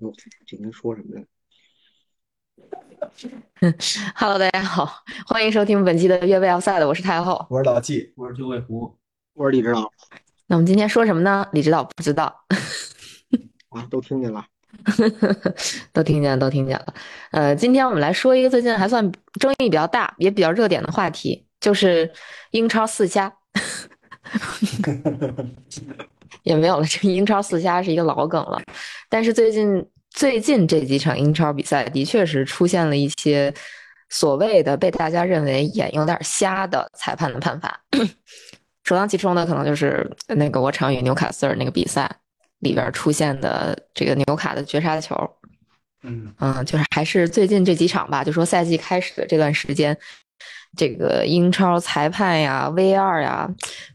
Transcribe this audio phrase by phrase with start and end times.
[0.00, 0.12] 哟，
[0.46, 1.24] 今天说什么呢？
[4.14, 7.46] Hello，大家好，欢迎收听本期的越位 Outside，我是太后。
[7.50, 8.96] 我是老纪，我是九尾狐，
[9.34, 9.92] 我是李指导
[10.46, 11.46] 那我们今天说什么呢？
[11.52, 12.34] 李指导不知道，
[13.68, 14.46] 啊，都听见了。
[15.92, 16.94] 都听见了，都听见了。
[17.32, 22.10] 呃，今天我们来说一个最近还算争议比较大，也比较热点的话题，就是
[22.52, 23.30] 英超四瞎。
[26.42, 28.60] 也没有了，这个英超四瞎是一个老梗了。
[29.08, 33.52] 但是最近最近这几场英超比赛，的确是出现了一些
[34.08, 37.80] 所谓的被大家认为眼有点瞎的裁判的判罚。
[38.84, 42.10] 首当其冲的可能就是那个我场与纽卡斯尔那个比赛
[42.60, 45.14] 里边出现的这个纽卡的绝杀球。
[46.02, 49.96] 嗯嗯，就是还是最近这几场吧，就说赛季开始的这段时间，
[50.76, 53.48] 这个英超裁判呀、VAR 呀，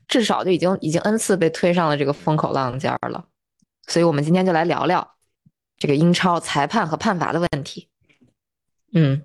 [0.07, 3.25] 至少就已经已经 N 次被推上了这个风口浪尖儿了。
[3.87, 5.15] 所以我们今天就来聊聊
[5.77, 7.87] 这个英超裁判和判罚的问题。
[8.93, 9.23] 嗯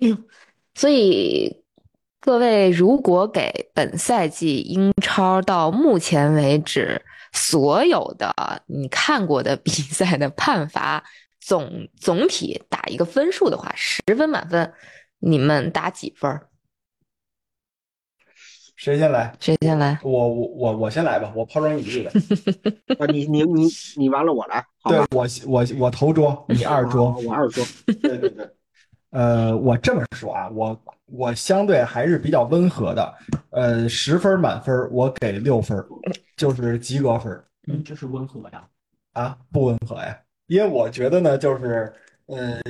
[0.00, 0.24] 嗯，
[0.74, 1.62] 所以
[2.20, 7.00] 各位如果给本赛季英超到目前为止
[7.32, 8.34] 所有的
[8.66, 11.04] 你看过的 比赛的判罚，
[11.40, 14.72] 总总体打一个分数的话，十分满分，
[15.18, 16.48] 你们打几分儿？
[18.78, 19.34] 谁先来？
[19.40, 19.98] 谁先来？
[20.04, 22.10] 我我我我先来吧，我抛砖引玉的。
[22.96, 23.66] 啊，你你你
[23.98, 24.90] 你完了，我来，好？
[24.90, 27.10] 对我我我头桌，你二啊桌。
[27.26, 27.64] 我二桌。
[27.86, 28.48] 对对对。
[29.10, 33.14] 呃，我这么说啊，我我相对还是比较温和的。
[33.50, 35.84] 呃，十分满分，我给六分，
[36.36, 37.32] 就是及格分
[37.66, 38.64] 嗯，这是温和呀。
[39.14, 40.16] 啊，不温和呀。
[40.46, 41.92] 因为我觉得呢，就是
[42.26, 42.60] 呃，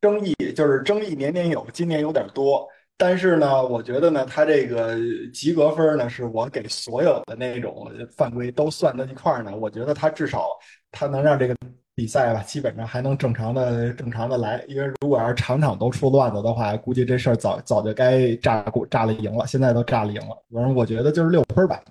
[0.00, 2.68] 争议就是争议年年有，今年有点多。
[3.00, 4.94] 但是呢，我觉得呢，他这个
[5.32, 9.56] 及格分呢，是我给所有的那种犯规都算在一块儿呢。
[9.56, 10.50] 我觉得他至少
[10.92, 11.56] 他能让这个
[11.94, 14.62] 比赛吧，基本上还能正常的正常的来。
[14.68, 20.36] 因为如果要是场场都出乱子的话，估计这事儿早早就该炸过炸了赢了，现在都炸了赢了。
[20.52, 21.82] 反正我觉得就是六分吧。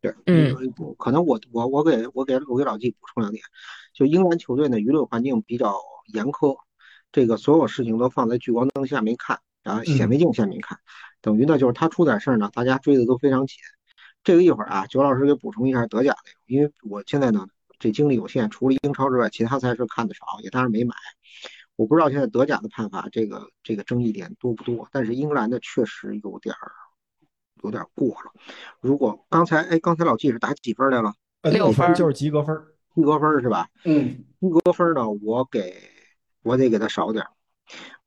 [0.00, 0.52] 对，嗯，
[0.98, 3.40] 可能我我我给我给我给老季补充两点，
[3.94, 5.76] 就英格兰球队呢，舆论环境比较
[6.12, 6.56] 严苛，
[7.12, 10.78] 这个所有事情都放在聚光灯下面看，然后显微镜下面看，
[11.20, 13.56] 等于呢就是他出点事儿呢，大家追的都非常紧。
[14.22, 17.46] 这个一会儿啊，九老师给补充一下德甲内容，因为我现在呢
[17.78, 20.94] 这精力有限，除了英超之外，其他赛事看的少，也当然没买。
[21.76, 26.70] 我不知道现在德甲的判罚这个这个争议点多不多，但是英格兰的确实有点儿
[27.62, 28.32] 有点过了。
[28.80, 31.12] 如果刚才哎，刚才老纪是打几分来了？
[31.40, 32.56] 呃六分就是及格分。
[32.94, 33.68] 及格分是吧？
[33.84, 35.74] 嗯，及格分呢，我给
[36.42, 37.30] 我得给他少点儿，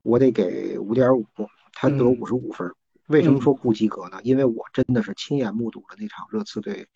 [0.08, 1.26] 我得给五点五，
[1.74, 2.72] 他得五十五分。
[3.08, 4.22] 为什么说不及格呢？
[4.24, 6.88] 因为我真的是亲眼目睹了那场热刺对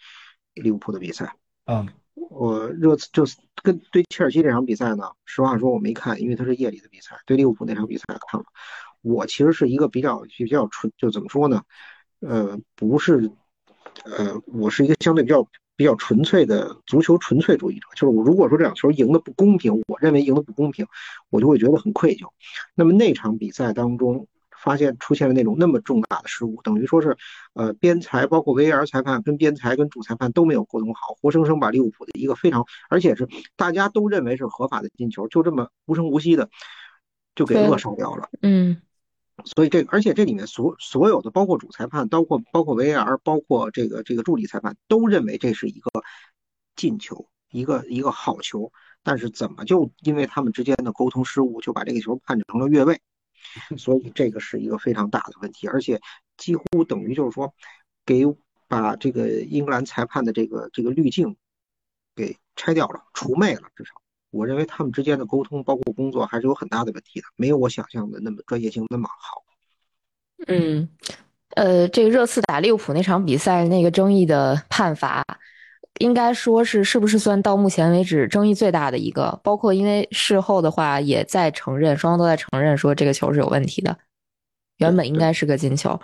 [0.53, 1.35] 利物浦的比赛。
[1.65, 7.17] 嗯，我热刺就是跟对切尔西这场比赛呢，实话说我没看，因为它是夜里的比赛。
[7.25, 8.45] 对利物浦那场比赛看了。
[9.01, 11.63] 我其实是一个比较比较纯，就怎么说呢？
[12.21, 13.29] 呃，不是，
[14.05, 15.45] 呃，我是一个相对比较
[15.81, 17.87] 比较纯粹的足球纯粹主义者。
[17.95, 20.85] 就是我如果说这场球赢得不公平，我认为赢得不公平，
[21.31, 22.27] 我就会觉得很愧疚。
[22.75, 24.27] 那么那场比赛当中，
[24.61, 27.17] 发现出现了那种那么重大的失误，等于说是，
[27.53, 36.47] 呃，边裁包括 VAR 裁判跟边裁跟主裁判都没有沟通好，活生生把利物浦的一个非常，而且是大家都认为是合法的进球，就这么无声无息的
[37.33, 38.29] 就给扼杀掉了。
[38.43, 38.79] 嗯。
[39.45, 45.89] 所以这个，而且这里面所所有的，包括主裁判，包括包括 VAR，包括这个这个助理裁判，都认为这是一个
[46.75, 48.71] 进球，一个一个好球。
[49.03, 53.01] 但是怎么就因为他们之间的沟通失误，就把这个球判成了越位？
[53.77, 55.99] 所以这个是一个非常大的问题，而且
[56.37, 57.53] 几乎等于就是说，
[58.05, 58.25] 给
[58.67, 61.35] 把这个英格兰裁判的这个这个滤镜
[62.15, 64.00] 给拆掉了，除魅了，至少。
[64.31, 69.43] 我认为他们之间的沟通，包括工作，还是有很大的问题的，没有我想象的那么专业性那么好。
[70.47, 70.89] 嗯，
[71.55, 75.23] 呃，这个热刺打利物浦那场比赛那个争议的判罚，
[75.99, 79.39] 应该说是是不是算到目前为止争议最大的一个？
[79.43, 83.95] 包括因为事后的话也在承认，双方都在承认说这个球是有问题的，
[84.81, 85.99] 原本应该是个进球。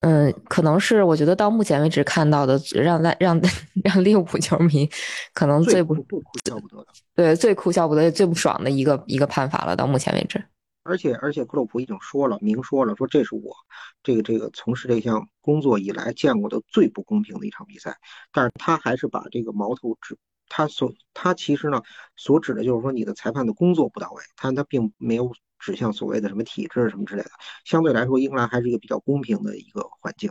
[0.00, 3.40] 嗯，可能是我觉得到目前为止看到的让让 让
[3.84, 4.90] 让利物浦球迷
[5.32, 6.86] 可能最不最哭笑不得的。
[7.14, 9.76] 对最哭笑不得、最不爽的一个一个判罚了。
[9.76, 10.42] 到目前为止，
[10.82, 13.54] 而且而且克洛普已经说了，明说了，说这是我
[14.02, 17.96] 这个这个从事这项工作以来见过的最不公平的一场比赛。
[18.32, 20.16] 但是他还是把这个矛头指
[20.48, 21.80] 他所他其实呢
[22.16, 27.30] 所指的就是说你的裁判的工作不到位，他他并没有指向所谓的什么体制什么之类的。
[27.64, 30.30] 相对来说，英格兰还是一个比较公平的一个环境，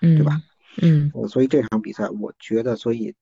[0.00, 0.40] 嗯，对吧？
[0.82, 3.14] 嗯呃所以这场比赛我觉得，所以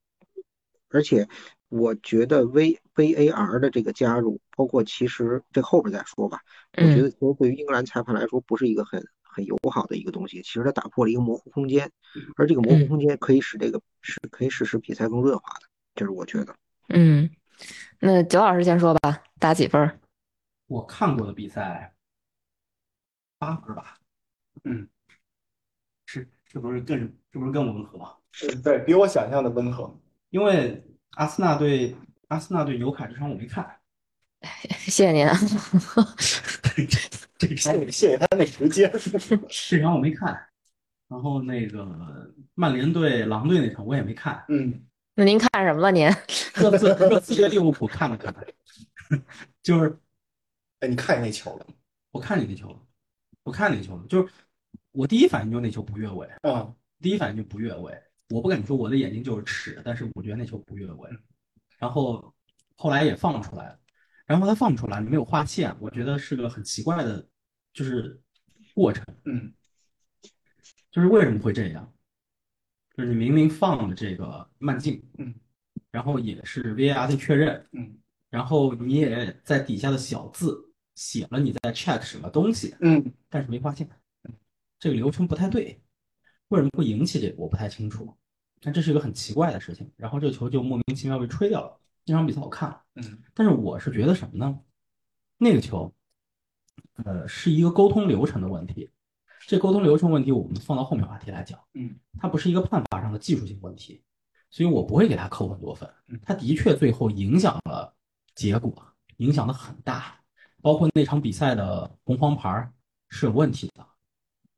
[0.91, 1.29] 而且
[1.69, 6.41] 我觉得 V VAR 的这个加入，包括其实这后边再说吧。
[6.77, 10.43] 我觉嗯得其实对于英格兰裁判来说，不是一个很很友好的一个东西。
[10.43, 11.91] 其实它打破了一个模糊空间，
[12.37, 16.55] 而这个模糊嗯空间可以使这个是可以使使比赛更润滑的，这是我觉得。
[16.89, 17.31] 嗯，
[18.01, 19.99] 那九老师先说吧，打几分儿？
[20.75, 21.95] 我看过的比赛
[23.39, 23.97] 八分吧，
[24.65, 24.89] 嗯，
[26.05, 28.17] 是是不是更是不是更温和？
[28.65, 29.97] 对比我想象的温和。
[30.31, 31.95] 因为阿森纳对
[32.27, 33.79] 阿森纳对纽卡这场我没看，
[34.83, 35.39] 谢谢您啊。
[37.39, 38.91] 这个谢谢谢谢他那时间。
[39.71, 40.49] 这场我没看，
[41.07, 44.85] 然后那个曼联对狼队那场我也没看，嗯，
[45.15, 46.09] 那您看什么了您？
[46.57, 48.35] 热刺热刺对利物浦看了看，
[49.63, 49.97] 就是
[50.85, 51.75] 哎，你看见那球了吗？
[52.11, 52.79] 我看见那球了，
[53.43, 54.33] 我看见那球了，就是
[54.93, 57.99] 我第一反应就是那球不越位，啊，第一反应就不越位，
[58.29, 61.11] 我不敢说我的眼睛就是尺，但是我觉得那球不越位。
[61.79, 62.35] 然后
[62.77, 63.79] 后来也放出来了，
[64.27, 67.27] 然后他放出来没有划线，我觉得是个很奇怪的，
[67.73, 68.21] 就是
[68.75, 69.53] 过程，嗯
[70.91, 71.93] 就是为什么会这样？
[72.95, 75.35] 就是你明明放了这个慢镜，嗯，
[75.91, 77.99] 然后也是 VAR 的确认，嗯
[78.31, 80.64] 然后你也在底下的小字
[80.95, 83.89] 写了你在 check 什么东西，嗯但是没发现，
[84.79, 85.81] 这个流程不太对，
[86.49, 88.15] 为什么会引起这个我不太清楚，
[88.61, 89.91] 但这是一个很奇怪的事情。
[89.97, 91.81] 然后这个球就莫名其妙被吹掉了。
[92.07, 94.61] 那场比赛我看了，嗯但是我是觉得什么呢？
[95.37, 95.93] 那个球，
[97.05, 98.91] 呃，是一个沟通流程的问题。
[99.47, 101.59] 这沟通流程问题，我们放到后面话题来讲。
[101.75, 104.03] 嗯，它不是一个判罚上的技术性问题，
[104.49, 106.19] 所以我不会给他扣很多分嗯。
[106.23, 107.95] 他的确最后影响了
[108.35, 108.75] 结果，
[109.19, 110.19] 影响的很大，
[110.65, 112.73] 包括那场比赛的红黄牌儿
[113.11, 113.87] 是有问题的，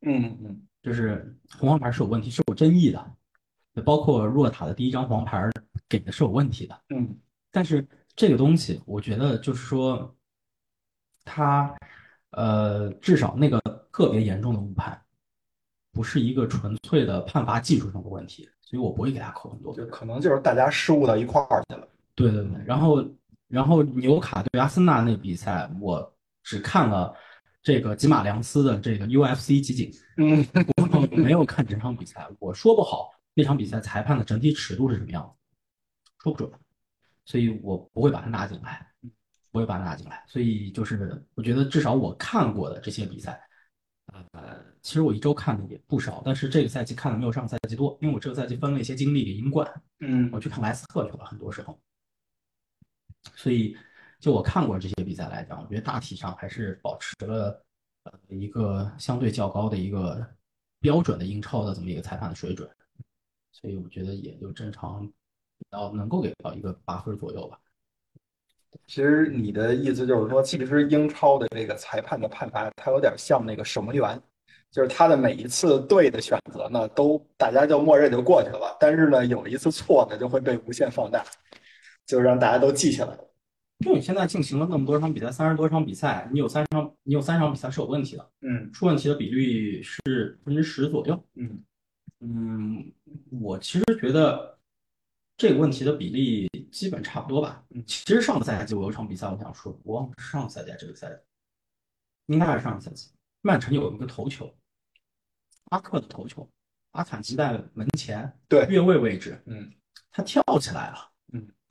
[0.02, 5.50] 嗯嗯就是红黄牌是有问题，是有争议的，包括若塔的第一张黄牌儿
[5.88, 6.80] 给的是有问题的。
[6.90, 7.18] 嗯
[7.50, 10.14] 但是这个东西，我觉得就是说，
[11.24, 11.74] 他
[12.30, 13.58] 呃，至少那个
[13.90, 15.02] 特别严重的误判，
[15.90, 19.84] 不是一个纯粹的判罚技术上的问题，所以我不会给他扣很多分。
[19.84, 21.88] 就可能就是大家失误到一块儿去了。
[22.14, 23.04] 对对对，然后
[23.48, 27.14] 然后纽卡对阿森纳那比赛，我只看了
[27.62, 30.44] 这个吉马良斯的这个 UFC 集锦，嗯
[30.76, 35.56] 我没有看整场比赛，我说不好那场比赛裁判的整体尺度是什么样子，
[36.22, 36.50] 说不准，
[37.24, 38.84] 所以我不会把它拿进来，
[39.52, 40.24] 不会把它拿进来。
[40.26, 43.40] 所以就是我觉得至少我看过的这些比赛，
[44.32, 49.68] 呃，其实我一周看的也不少，但是这个赛季看的没有上个赛季多，因为我这个赛季分了一些精力给英冠，
[50.00, 51.78] 嗯我去看莱斯特去了，很多时候。
[53.34, 53.76] 所以，
[54.20, 57.64] 就我看过这些比赛来讲，我觉得大体上还是保持了
[58.04, 60.26] 呃一个相对较高的一个
[60.80, 62.68] 标准的英超的这么一个裁判的水准，
[63.52, 65.10] 所以我觉得也就正常，
[65.72, 67.58] 要能够给到一个八分左右吧。
[68.86, 74.20] 其实你的意思就是说，其实英超的这个裁判的判罚，它有点像那个守门员，
[74.70, 81.24] 就是他的每一次对的选择呢，都大家就默认就过去了，但是呢，有一次错呢，就会被无限放大，
[82.06, 83.22] 就让大家都记下来了。
[83.78, 91.26] 因为你现在进行了那么多场比赛，三十多场比赛，你有三场，你有三场比赛是有问题的，嗯出问题的比率是百分之十左右。
[91.34, 91.62] 嗯
[92.20, 92.92] 嗯，
[93.42, 94.58] 我其实觉得
[95.36, 97.62] 这个问题的比例基本差不多吧。
[97.68, 101.16] 嗯其实上个赛季我有场比赛，我想说，我忘了上个赛季还是这个赛季，
[102.32, 103.10] 应该还是上个赛季，
[103.42, 104.50] 曼城有一个头球，
[105.66, 106.48] 阿克的头球，
[106.92, 109.70] 阿坎吉在门前对越位位置，嗯
[110.10, 111.15] 他跳起来了，嗯，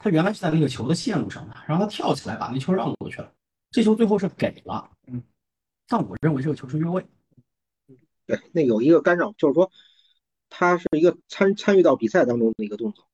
[0.05, 3.33] 他原来是在那个球的线路上的，然后他跳起来把那球让过去了，
[3.71, 5.23] 这球最后是给了，嗯，
[5.87, 7.03] 但我认为这个球是越位。
[8.27, 9.71] 对，那有一个干扰，就是说
[10.47, 13.07] 他是一个参参与到比赛当中的一个动作。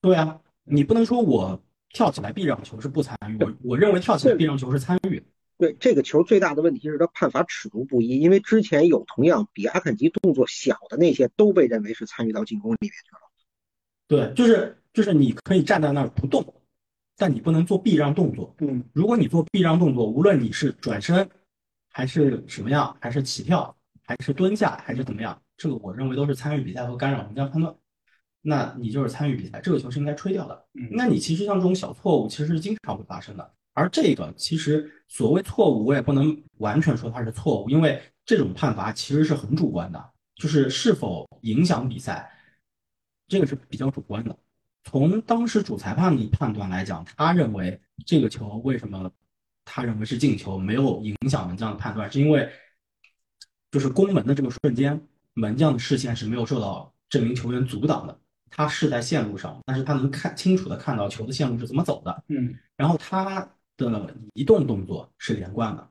[0.00, 5.24] 对啊，你不能说我跳起来避让球是不参与，我我认为跳起来避让球是参与。
[5.58, 13.20] 对这个球最大的问题是他判罚尺度不一，因为之前有同样比阿肯吉动作小的那些都被认为是参与到进攻里面去了。
[14.08, 16.44] 对，就是就是你可以站在那儿不动，
[17.16, 18.54] 但你不能做避让动作。
[18.58, 21.28] 嗯如果你做避让动作，无论你是转身，
[21.90, 27.74] 还是什么样，还是起跳，还是蹲下，还是怎么样，这个我认为都是参与比赛和干扰人家判断。
[28.42, 30.66] 那你就是参与比赛，这个球是应该吹掉的。
[30.74, 33.54] 嗯那你其实像这种小错误，其实是经常会发生的。
[33.74, 42.30] 而这个其实所谓错误，我也不能完全说它是错误，因为这种判罚其实是很主观的，就是是否影响比赛，
[43.28, 44.36] 这个是比较主观的。
[44.84, 49.10] 从当时主裁判的判断来讲，他认为这个球为什么
[49.64, 52.50] 他认为是进球，没有影响门将的判断，是因为
[53.70, 55.00] 就是攻门的这个瞬间，
[55.34, 58.18] 门将的视线是没有受到这名球员阻挡的。
[58.54, 63.40] 他是在线路上，但是他能看清楚的看到球的线路是怎么走的，嗯然后他
[63.78, 65.88] 的移动动作是连贯的，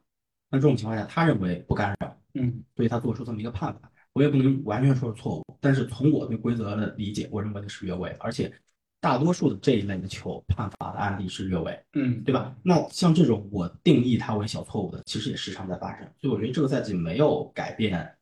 [0.47, 3.91] 那这种情况下，他认为不干扰，嗯所以他做出这么一个判罚。
[4.13, 8.53] 我也不能完全说是错误，但是从我对规则的理解，我认为是越位，而且
[9.01, 12.55] 大多数的这一类的球判罚的案例是越位，嗯对吧？
[12.63, 18.15] 那像这种我定义它为小错误的，其实也时常在发生，所以我觉得这个赛季没有改变，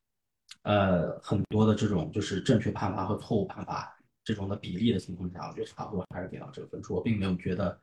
[0.63, 3.93] 呃，很多的这种就是正确判罚和错误判罚
[4.23, 7.77] 这种的比例的情况下，我觉得差不多还是给到这个分数，我并没有觉得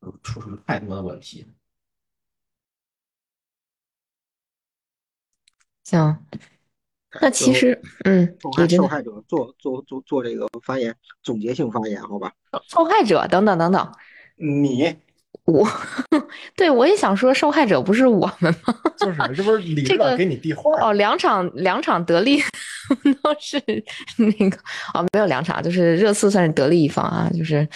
[0.00, 1.46] 呃出什么太多的问题。
[5.84, 6.24] 行，
[7.20, 12.32] 那其实，嗯，受害受害者做做做做这个发言，总结性发言，好吧？
[12.68, 13.92] 受害者等等等等，
[14.36, 14.94] 你
[15.50, 15.68] 我，
[16.56, 18.74] 对我也想说，受害者不是我们吗？
[18.98, 22.40] 就是这不是李指这个导给你递话儿哦，两场两场得利
[23.22, 23.60] 都是
[24.16, 24.56] 那个
[24.94, 27.66] 哦，没有两场，就是热刺算是得利一方啊，就是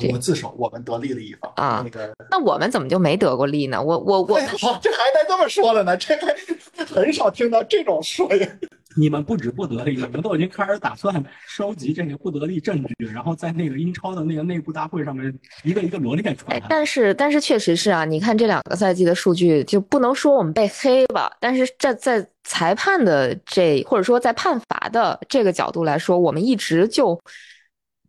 [0.00, 3.82] 这我自首，我们得利了一方啊那个那我们怎么就没得过利呢？
[3.82, 4.38] 我我我
[4.80, 5.96] 这还带这么说的呢？
[5.96, 6.34] 这还
[6.84, 8.48] 很少听到这种说呀。
[8.96, 16.60] 你们不止不得利，你们都已经开始打算收集这个不得利证据，然后在那个英超的那个内部大会上面一个一个罗列出来，。
[16.68, 27.20] 但是但是确实是啊，你看这两个赛季的数据，就不能说我们被黑吧，但是这在裁判的这或者说在判罚的这个角度来说，我们一直就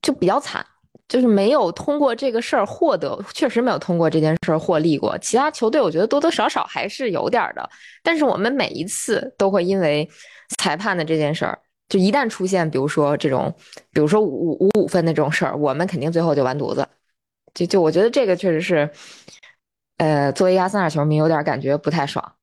[0.01, 0.65] 就比较惨。
[1.09, 5.17] 就是没有通过这个事儿获得，确实没有通过这件事儿获利过。
[5.19, 7.69] 其他球队我觉得多多少少还是有点儿的，
[8.03, 10.05] 但是我们每一次都会因为
[10.57, 13.53] 裁判的这件事儿，就一旦出现，比如说这种，
[13.91, 16.87] 比如说五五五分的这种事儿，我们肯定最后就完犊子。
[17.53, 18.89] 就就我觉得这个确实是，
[19.97, 22.33] 呃，作为一个阿森纳球迷，有点感觉不太爽。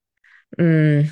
[0.59, 1.09] 嗯，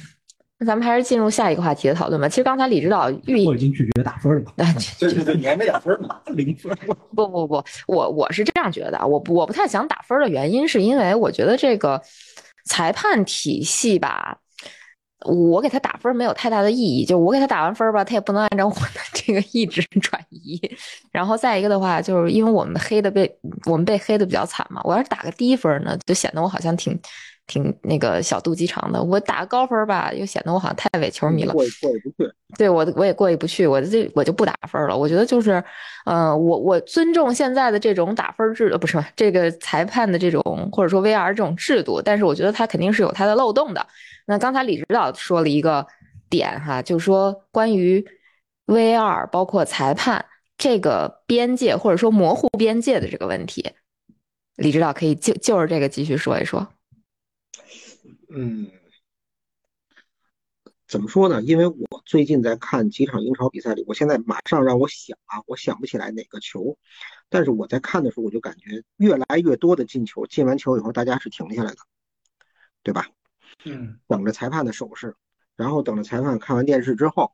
[0.59, 2.29] 那咱们还是进入下一个话题的讨论吧。
[2.29, 6.09] 其实刚才李指导预我已经拒绝打分了，啊， 对对对，你还没打分呢。
[6.35, 6.77] 零分。
[7.15, 12.03] 不不不，我我是这样觉得啊，我我不太想打分的原因是因为我觉得这个
[12.65, 14.39] 裁判体系吧，
[15.25, 20.61] 我给他打分没有太大的意义，就我给他打完分吧，他也不能按照我的这个意志 转移。
[21.11, 23.33] 然后再一个的话，就是因为我们黑的被
[23.67, 26.99] 我们被黑的比较惨嘛，我要是打个低分呢，就显得我好像挺
[27.47, 31.53] 挺那个小肚鸡肠的；我打个高分吧，又显得我好像太伪球迷了。
[31.53, 32.33] 过意过意不去。
[32.59, 34.95] 对我我也过意不去，我这我就不打分了。
[34.97, 35.63] 我觉得就是，
[36.05, 43.87] 呃，我我尊重现在的这种打分制，呃，不是这个裁判的这种或者说 VR 这种制度，但是我觉得它肯定是有它的漏洞的。
[44.33, 45.87] 那刚才李指导说了一个
[46.31, 48.03] 点哈，就是说关于
[48.65, 50.25] VR 包括裁判
[50.57, 53.73] 这个边界或者说模糊边界的这个问题，
[54.57, 56.67] 李指导可以就就是这个继续说一说。
[58.35, 58.71] 嗯，
[60.89, 61.43] 怎么说呢？
[61.43, 66.79] 因为我最近在看几场英超比赛里，我现在马上让我想啊，我想不起来哪个球，
[67.29, 71.77] 但是我在看的时候，我就感觉越来越多的进球，进完球以后大家是停下来的，
[72.83, 73.07] 对吧？
[73.65, 75.17] 嗯等着裁判的手势，
[75.57, 77.33] 然后等着裁判看完电视之后，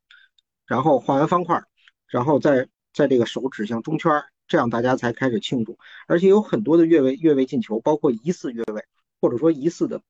[0.67, 1.63] 然后画完方块，
[2.07, 5.79] 然后再在这个手指向中圈，这样大家才开始庆祝。
[6.07, 8.85] 而且有很多的越位越位进球，包括疑似越位，
[9.21, 10.03] 或者说疑似的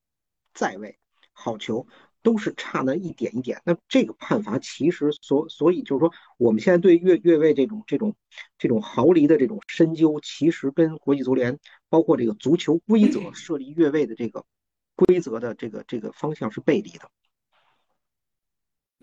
[0.53, 0.97] 再位
[1.31, 1.87] 好球，
[2.21, 3.61] 都是差那一点一点。
[3.65, 8.15] 那这个判罚其实所所以就是说，我们现在对越越位这种这种
[8.57, 14.43] 这种毫厘的这种深究，其实跟国际足联包括这个足球规则设立越位的这个
[15.05, 17.09] 规则的这个这个方向是背离的。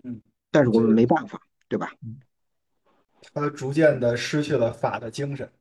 [0.03, 1.91] 嗯，但是我们没办法，对吧？
[3.33, 5.51] 他逐渐的失去了法的精神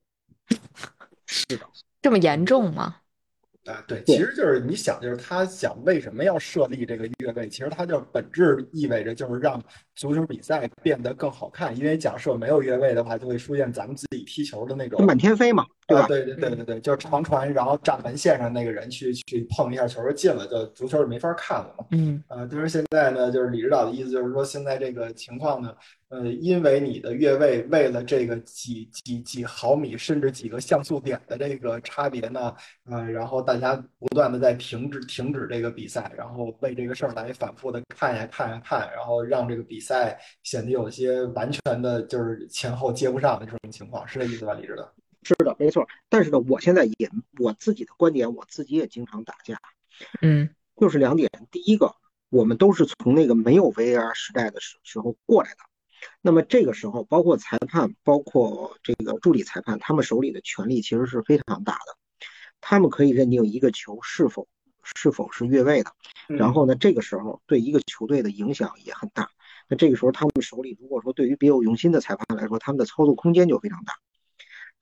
[1.24, 1.66] 是的
[2.02, 3.00] 这么严重吗？
[3.64, 3.82] 啊。
[3.88, 7.48] 对，对其实就是你想，就是他想为什么要设立这个越位？
[7.48, 9.60] 其实它就本质意味着就是让
[9.96, 11.76] 足球比赛变得更好看。
[11.76, 16.02] 因为假设没有越位的话，就会出现咱们自己踢球的那种满天飞嘛，对吧？
[16.02, 21.84] 啊对对对对对，就是长传，然后站门线上那个人去去碰一下球进了，就足球就没法看了嘛。
[21.92, 25.72] 嗯呃，但是现在呢，就是李指导的意思就是说，现在这个情况呢，
[26.08, 32.52] 呃，因为你的越位为了这个几几几毫米甚至几个像素点的这个差别呢，
[32.90, 44.92] 呃，然后大家不断的在停止停止这个比赛，然后为这个事儿来反复的看呀看呀看，然后让这个比赛显得有些完全的就是前后接不上的这种情况，是这意思吧，李指导？
[45.26, 45.88] 是的，没错。
[46.08, 49.60] 但是呢，我现在也我自己的观点，我自己也经常打架，
[50.22, 51.28] 嗯就是两点。
[51.50, 51.96] 第一个，
[52.28, 55.56] 我们都是从那个没有 VAR 时代的时时候过来的，
[56.22, 61.96] 那么这个时候，包括裁判，包括这个助理裁判，他们手里的权力其实是非常大的，
[62.60, 64.46] 他们可以认定一个球是否
[64.84, 65.90] 是否是越位的。
[66.28, 69.28] 然后呢，这个时候对一个球队的影响也很大。
[69.68, 73.94] 那这个时候他们手里如果说对于别有用心的裁判来说，他们的操作空间就非常大。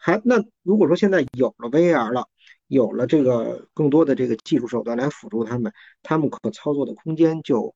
[0.05, 2.29] 还那如果说现在有了 VAR 了，
[2.67, 7.75] 有了这个更多的这个技术手段来辅助他们，他们可操作的空间就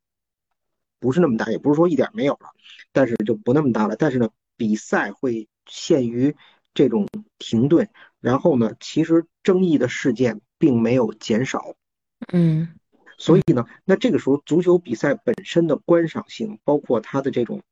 [1.00, 2.50] 不是那么大，也不是说一点没有了，
[2.92, 3.96] 但是就不那么大了。
[3.96, 6.36] 但是呢，比赛会限于
[6.74, 7.08] 这种
[7.38, 7.88] 停顿，
[8.20, 11.76] 然后呢，其实争议的事件并没有减少。
[12.30, 12.68] 嗯，
[13.16, 17.62] 所以呢，那这个时候足球比赛本身的观赏性，包括它的这种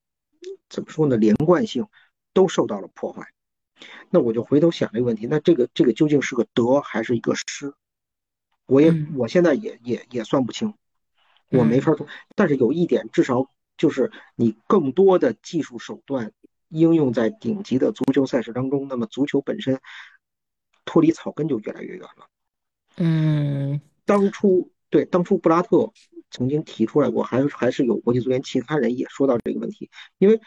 [0.71, 1.87] 怎么说呢，连贯性，
[2.33, 3.27] 都受到了破坏。
[4.11, 7.75] 那我就回头想这个问题，那这个这个究竟是个得还是一个失？
[8.67, 10.75] 我也我现在也也也算不清，
[11.51, 12.07] 我没法说。
[12.35, 16.33] 但是有一点，至少就是你更多的技术手段
[16.69, 19.81] 应用在顶级的足球赛事当中，那么足球本身
[20.85, 22.29] 脱离草根就越来越远了。
[22.97, 23.81] 嗯。
[24.05, 25.93] 当初对当初布拉特
[26.31, 30.41] 曾经提出来过，还还是有国际足联其他人也说到这个问题，因为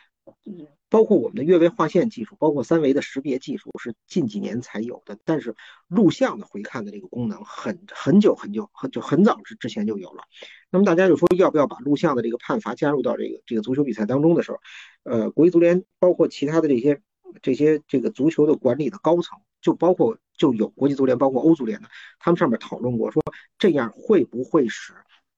[0.90, 5.56] 包括我们的越位划线技术，包括三维的识别技术是近几年才有的，但是
[5.88, 10.24] 录像的回看的这个功能很很久很久很就很早之之前就有了。
[10.70, 14.60] 那么大家就说要不要把录像的这个判罚加入到这个这个足球比赛当中的时候，
[15.04, 17.02] 呃，国际足联包括其他的这些
[17.42, 20.18] 这些这个足球的管理的高层，就包括。
[20.40, 23.22] 就有国际足联，包括欧足联的，他们上面讨论过，说
[23.58, 24.94] 这样会不会使？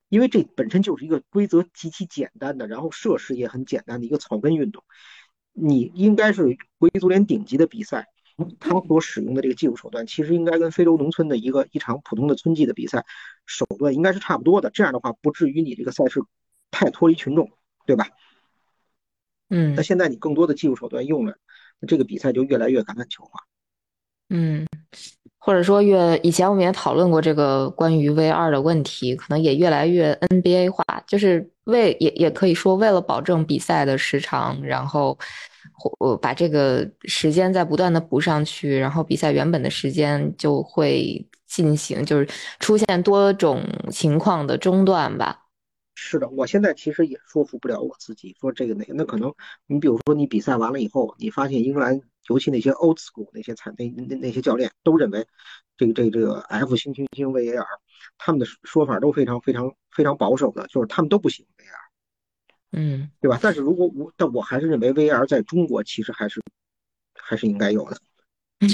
[0.09, 4.83] 因为这本身就是一个规则极其简单的，然后设施也很简单的一个草根运动。
[5.53, 8.07] 你应该是国际足联顶级的比赛，
[8.59, 13.05] 他所使用的这个技术手段，其实应该跟非洲农村的一个一场普通的村际的比赛
[13.45, 14.69] 手段应该是差不多的。
[14.69, 16.21] 这样的话，不至于你这个赛事
[16.71, 17.51] 太脱离群众，
[17.85, 18.07] 对吧？
[19.49, 19.75] 嗯。
[19.75, 21.37] 那现在你更多的技术手段用了，
[21.79, 23.41] 那这个比赛就越来越橄榄球化。
[24.29, 24.65] 嗯，
[25.43, 35.17] 或者说越以前我们也讨论过这个关于 V 二的问题，可能也越来越 NBA 化，就是为也也可以说为了保证比赛的时长，然后
[35.73, 42.27] 或把这个时间再不断的补上去，然后比赛原本的时间就会进行，就是
[42.59, 45.47] 出现多种情况的中断吧。
[45.95, 49.33] 是的，我现在其实也说服不了我自己，说这个那个，那可能
[49.65, 51.99] 你比如说你比赛完了以后，你发现英格兰。
[52.27, 55.27] 尤其那些 old school 那些才那那那些教练都认为，
[55.77, 57.65] 这个这个这个 F 星星星 VAR，
[58.17, 61.71] 他们的说法都非常非常非常保守的，就是他们都不喜欢 VAR，
[62.71, 63.39] 嗯，对吧？
[63.41, 66.41] 但是如果我但我还是认为 VAR 在中国其实还是
[67.15, 67.97] 还是应该有的。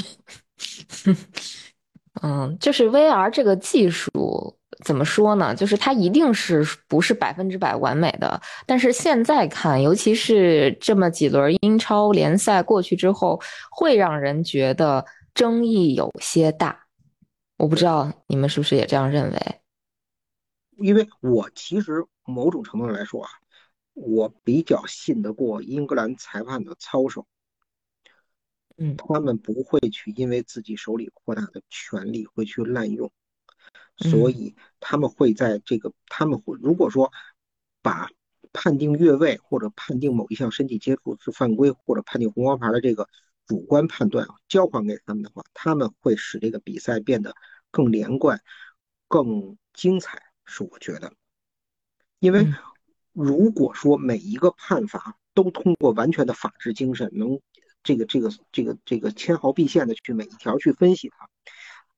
[2.24, 5.56] 嗯，就是 VR 这个技术怎么说呢？
[5.56, 8.40] 就是它一定是不是百分之百完美的。
[8.66, 16.86] 但是现在看，尤其是这么几轮英超联赛过去之后，会让人觉得争议有些大。
[17.58, 19.62] 我不知道你们是不是也这样认为？
[20.78, 23.30] 因为我其实某种程度上来说啊，
[23.94, 27.26] 我比较信得过英格兰裁判的操守。
[28.78, 33.12] 嗯，他们不会去因为自己手里扩大的权力会去滥用，
[33.98, 37.12] 所以他们会在这个他们会如果说
[37.82, 38.10] 把
[38.54, 43.10] 判定越位或者判定某一项身体接触是犯规或者判定红黄牌的这个
[43.46, 47.36] 主观判断交还给他们的话，他们会使这个比赛变得
[47.72, 48.42] 更连贯、
[49.08, 50.22] 更精彩。
[50.46, 51.12] 是我觉得，
[52.20, 52.48] 因为
[53.14, 57.40] 如果说每一个判罚都通过完全的法治精神能。
[57.84, 61.30] 这个这个这个这个纤毫毕现的去每一条去分析它，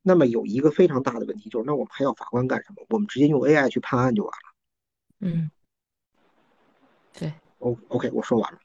[0.02, 2.84] 那么有一个非常大的问题就是，那我们还要法官干什么？
[2.90, 4.56] 我们直接用 AI 去判案就完了。
[5.22, 5.52] 嗯，
[7.18, 8.60] 对，O OK，我说完了。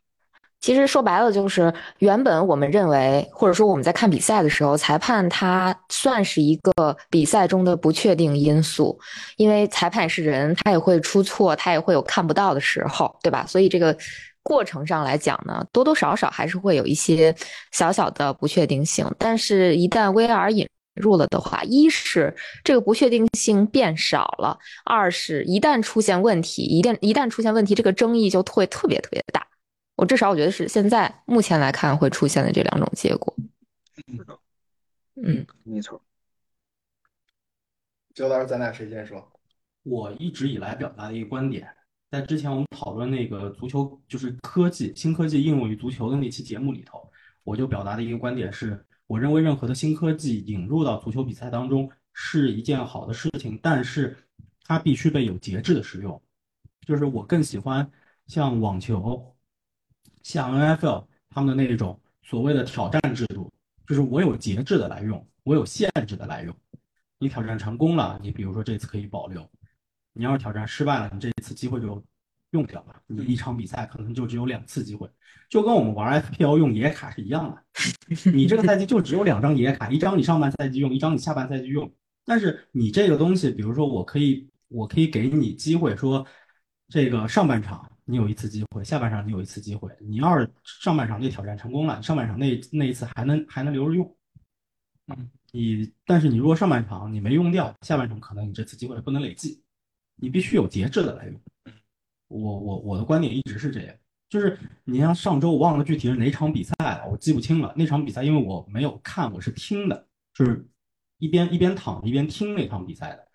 [0.60, 8.98] 其实说白了就是，原本我们认为，或者说我们在看比赛的时候，裁判他算是一个比赛中的不确定因素，
[9.36, 13.44] 因为裁判是人，他也会出错，他也会有看不到的时候，对吧？
[13.46, 13.96] 所以这个。
[14.46, 17.34] 过程上来讲呢，多多少少还是会有一些
[17.72, 19.10] 小小的不确定性。
[19.18, 29.46] 但是，一旦 VR 引入了的话，一是这个不确定性变少了，二是一旦出现问题，一旦一旦出现问题，这个争议就会特别特别大。
[29.96, 33.34] 我至少我觉得是现在目前来看会出现的这两种结果。
[35.16, 36.02] 嗯，没错。
[38.12, 39.32] 周老师，咱俩谁先说？
[39.82, 41.68] 我一直以来表达的一个观点。
[42.10, 47.10] 在之前我们讨论那个足球就是科技新科技应用于足球的那期节目里头，
[47.42, 54.16] 我就表达的一个观点是，我认为任何的新科技引入到足球比赛当中是一件好的事情，但是
[54.64, 56.20] 它必须被有节制的使用。
[56.86, 57.90] 就是我更喜欢
[58.26, 59.34] 像网球、
[60.22, 63.52] 像 NFL 他们的那种所谓的挑战制度，
[63.86, 66.54] 就是我有节制的来用，我有限制的来用。
[67.18, 69.48] 你挑战成功了，你比如说这次可以保留。
[70.12, 72.02] 你要是挑战失败了，你这一次机会就
[72.54, 73.02] 用掉吧。
[73.06, 75.08] 你一场比赛可能就只有两次机会，
[75.50, 77.62] 就跟我们玩 FPL 用野卡是一样的。
[78.32, 81.92] 你这个赛季就只有两张野卡，一张你上半赛季用，一张你下半赛季用。
[82.24, 86.24] 但是你这个东西，比如说我可以，我可以给你机会说，
[86.88, 89.90] 这个上半场你有一次机会，下半场你有一次机会。
[90.00, 94.16] 你要是上半场那挑战成功了，上半场那那一次还能还能留着用。
[95.08, 99.62] 嗯，你但是你如果上半场你没用掉，下半场可能你这次机会不能累计，
[100.16, 101.38] 你必须有节制的来用。
[102.38, 103.94] 我我我的观点一直是这样，
[104.28, 107.72] 就是你像上周我忘了具体是哪场比赛了，我记不清了。
[107.76, 110.66] 那场比赛因为我没有看，我是听的，就是
[111.18, 113.28] 一边一边躺一边听那场比赛的，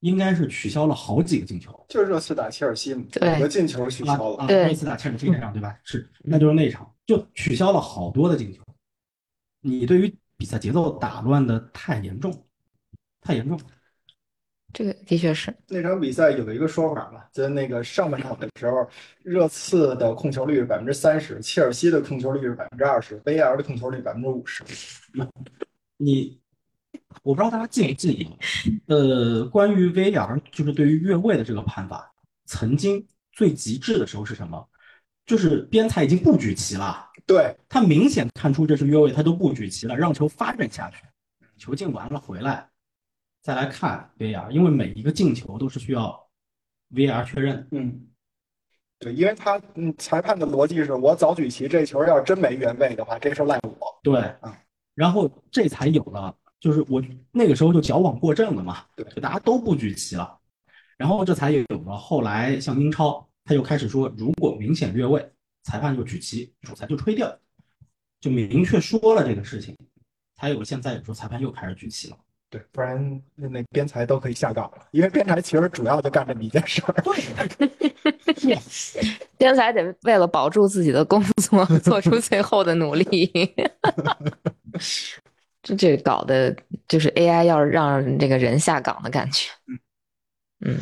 [0.00, 1.86] 应该是取消了好几个进球。
[1.88, 4.36] 就是热刺打切尔西嘛，对有个进球取消了。
[4.38, 5.78] 啊，对那次打切尔西那场对吧？
[5.84, 8.60] 是，那就是那场就取消了好多的进球。
[9.60, 12.46] 你对于比赛节奏打乱的太严重，
[13.20, 13.58] 太严重。
[14.76, 18.86] 这个的确是，那场比赛有一个说法嘛，在那个上半场的时候，
[19.22, 24.62] 热刺的控球率是百分之三十，切尔西的控球率是百分之二十，VAR 的控球率百分之五十。
[25.96, 26.38] 你，
[27.22, 28.28] 我不知道大家记不记
[28.86, 32.12] 得，呃，关于 VAR 就是对于越位的这个判罚，
[32.44, 34.62] 曾经最极致的时候是什么？
[35.24, 40.98] 就是边裁已经不举旗了，对，他明显看出这是越位，他都不举旗了，让球发展下去，
[41.56, 42.68] 球进完了回来，
[43.46, 46.28] 再来看 VAR，因为每一个进球都是需要
[46.92, 47.64] VAR 确认。
[47.70, 48.08] 嗯，
[48.98, 54.00] 对，因为他嗯，裁判的逻辑是我早举旗，这球要是真没越位的话，这事儿赖我。
[54.02, 54.60] 对啊，
[54.96, 60.36] 然后这才有了，就是我那个时候就矫枉过正了嘛，对就大家都不举旗了，
[60.96, 65.24] 然后这才有了后来像英超，他就开始说，如果明显越位，
[65.62, 67.32] 裁判就举旗，主裁就吹掉，
[68.20, 69.76] 就明确说了这个事情，
[70.34, 72.18] 才有了现在有时候裁判又开始举旗了。
[72.48, 76.94] 对，不然那那边裁都可以下岗了，因为编裁其实主要就干这么一件事儿。
[79.36, 83.30] 编裁得为了保住自己的工作，做出最后的努力。
[85.62, 86.56] 这这搞的
[86.86, 89.50] 就是 AI 要让这个人下岗的感觉。
[90.60, 90.78] 嗯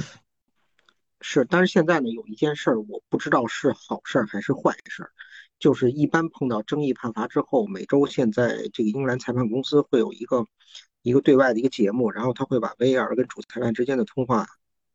[1.22, 5.10] 是，但是现在呢，有一件事儿我不知道是好事儿还是坏事儿，
[5.58, 10.44] 就是一般碰到争议判罚之后，每周现在这个英格兰裁判公司会有一个
[11.04, 14.46] 一个对外的一个节目，然后他会把 VAR 跟主裁判之间的通话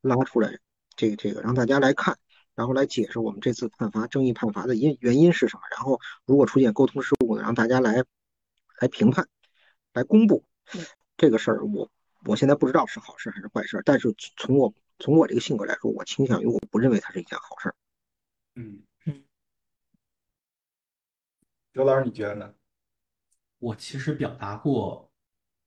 [0.02, 0.58] 拉出来，
[0.95, 2.17] 这个这个让大家来看，
[2.56, 8.04] 然后来解释我们这次判罚争议判罚的因原因是什么，然后如果出现沟通失误呢，让大家来
[8.82, 9.30] 来评判，
[9.93, 10.43] 来公布
[11.15, 11.91] 这个事儿，我
[12.26, 17.76] 我现在不知道是好事还是坏事，但是从我从我这个性格来说，我倾向于我不认为它是一件好事儿。
[18.56, 18.82] 嗯
[21.74, 22.54] 刘老师，你觉得呢？
[23.60, 25.09] 我其实表达过，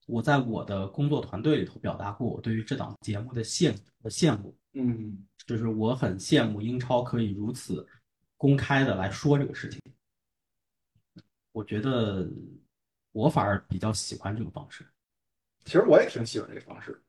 [0.07, 7.87] 我在我的工作团队里头表达过我对于这档节目的羡的羡慕，嗯就是我很羡慕英超可以如此
[8.37, 9.81] 公开的来说这个事情。
[11.53, 12.29] 我觉得
[13.13, 14.87] 我反而比较喜欢这个方式。
[15.65, 17.01] 其实我也挺喜欢这个方式。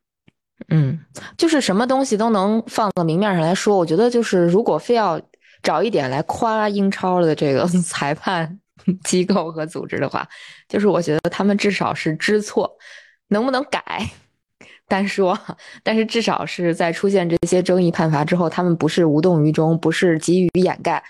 [0.70, 1.00] 嗯，
[1.38, 3.78] 就是什么东西都能放到明面上来说。
[3.78, 5.20] 我觉得就是如果非要
[5.62, 8.60] 找一点来夸英超的这个 裁判
[9.04, 10.28] 机构和组织的话，
[10.68, 12.72] 就是我觉得他们至少是知错，
[13.28, 13.82] 能不能改
[14.88, 15.38] 单说，
[15.84, 21.04] 但是至少是在出现这些争议判罚之后，他们不是无动于衷，不是急于掩盖，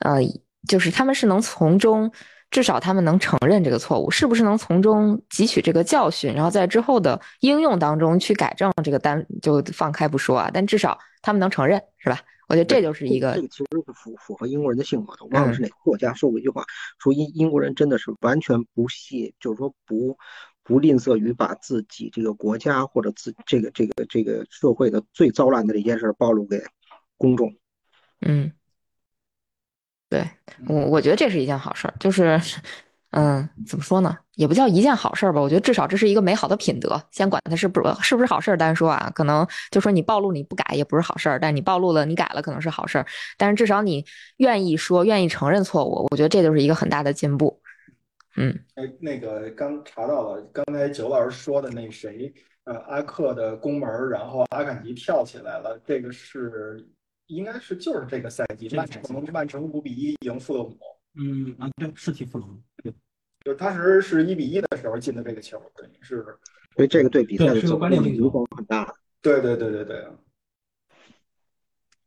[0.00, 0.20] 呃，
[0.68, 2.10] 就是他们是能从中。
[2.50, 12.18] 至少他们能承认这个错误，是不是能从中汲取这个教训，然后在之后的应用当中去改正这个单就放开不说啊，但至少他们能承认，是吧？
[12.50, 15.24] 我觉得这就是一个这个其实是符符合英国人的性格的。
[15.24, 16.64] 我忘了是哪个作家说过一句话，
[16.98, 20.18] 说英英国人真的是完全不屑，就是说不
[20.64, 26.60] 不吝啬于把自己这个国家或者自这个这个这个社会的最糟烂的这件事暴露给
[27.16, 27.54] 公众。
[28.20, 28.52] 嗯。
[30.08, 30.28] 对
[30.66, 32.36] 我，我觉得这是一件好事儿，就是，
[33.10, 35.40] 嗯，怎么说呢，也不叫一件好事儿吧。
[35.40, 37.00] 我觉得至少这是一个美好的品德。
[37.10, 43.06] 先管它是不是是不是好事儿单说啊，可能就说你暴露你不改也不是好事儿，但你暴露了你改了可能是好事儿。
[43.36, 44.04] 但是至少你
[44.36, 47.60] 愿意说，愿意承认错误，我觉得这就是一个很大的进步。
[48.36, 52.32] 嗯，哎，那个刚查到了，刚才九老师说的那谁，
[52.64, 56.86] 呃，阿克的攻门，然后阿坎吉跳起来了，这个是。
[57.30, 60.76] 应该是就是这个赛季，曼城曼城五比一赢富勒姆。
[61.14, 62.60] 嗯啊，对，是踢富勒姆。
[63.54, 66.24] 当时是一比一的时候进的这个球，等于是。
[66.76, 68.94] 所以这个对比赛的是关键进球很大。
[69.20, 70.06] 对对对对对。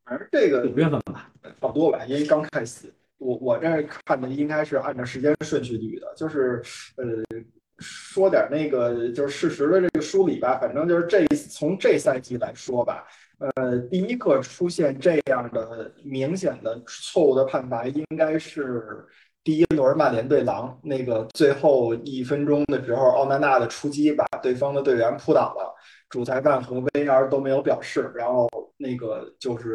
[0.05, 6.61] 反正这个五月份吧，差不多吧，因为刚开始，我我这看的应该是按照时间顺序捋的，就是
[6.95, 7.05] 呃
[7.79, 10.57] 说点那个就是事实的这个梳理吧。
[10.59, 13.05] 反正就是这从这赛季来说吧，
[13.55, 19.05] 呃，第一个出现这样的明显的错误的判罚，应该是
[19.43, 25.75] 第一轮曼联对狼那个最后一分钟的时候，奥纳纳的出击把对方的队员扑倒了，
[26.09, 29.73] 主裁判和 VAR 都没有表示，然后那个就是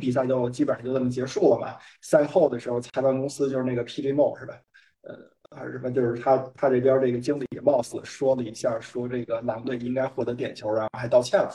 [0.00, 1.76] 比赛就基本上就这么结束了嘛。
[2.02, 4.54] 赛后的时候，裁判公司就是那个 PG Mo 是吧？
[5.02, 5.14] 呃，
[5.56, 5.92] 还是什么？
[5.92, 11.50] 就是他他这边这个经理貌似说了一下，说这个狼队应该获得点球，然后还道歉了。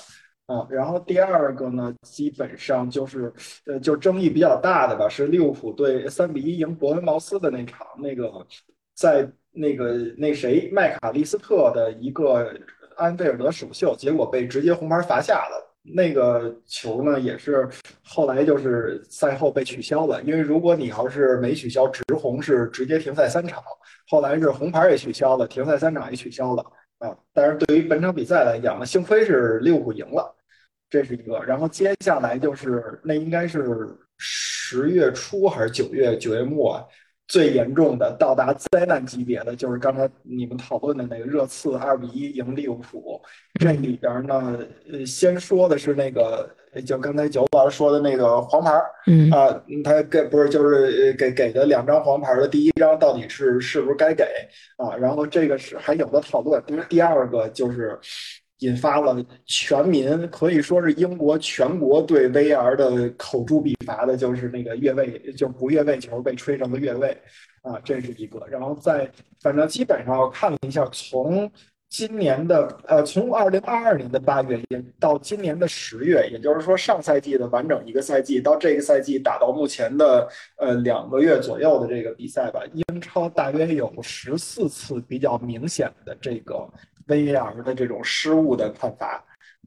[0.49, 3.31] 啊，然后第二个呢，基本上就是，
[3.67, 8.31] 呃，就争议比较大的吧，是利物浦队三比一赢伯恩茅斯的那场，那个
[8.95, 12.51] 在那个那谁麦卡利斯特的一个
[12.97, 15.65] 安菲尔德首秀，结果被直接红牌罚下了。
[15.83, 17.69] 那个球呢，也是
[18.03, 23.63] 后来就是赛后被取消了，因为如果你要是没取消，直红是直接停赛三场，
[24.09, 26.65] 后来是红牌也取消了，停赛三场也取消了
[26.97, 27.15] 啊。
[27.33, 30.35] 但是对于本场比赛来讲呢，幸亏是利物浦赢了。
[30.89, 36.85] 这是一个，然后接下来就是那应该是十月初还是九月九月末啊
[37.27, 43.21] 最严重的到达灾难级别的，就是刚才你们讨论的那个热刺二比一赢利物浦。
[43.59, 44.59] 这里边呢，
[44.91, 46.49] 呃，先说的是那个，
[46.83, 48.71] 就刚才九老师说的那个黄牌，
[49.05, 54.23] 嗯啊，他给不是就是给给的两张黄牌的第一张到底是是不是该给
[54.77, 54.95] 啊？
[54.95, 57.99] 然后这个是还有的讨论，因为第二个就是。
[58.59, 67.17] 引发了全民可以说是英国全国对 VR 的口诛笔伐的，就是那个越位，就不越位球被吹成了越位，
[67.61, 68.45] 啊，这是一个。
[68.49, 69.09] 然后在
[69.41, 71.49] 反正基本上我看了一下，从
[71.87, 74.61] 今年的呃，从二零二二年的八月
[74.99, 86.69] 到今年的十月，也就是说上赛季的完整一个赛季到这个赛季打到目前的呃两个月左右的这个比赛吧，英超大约有十四次比较明显的这个。
[87.09, 89.21] VAR 的这种失误的判罚，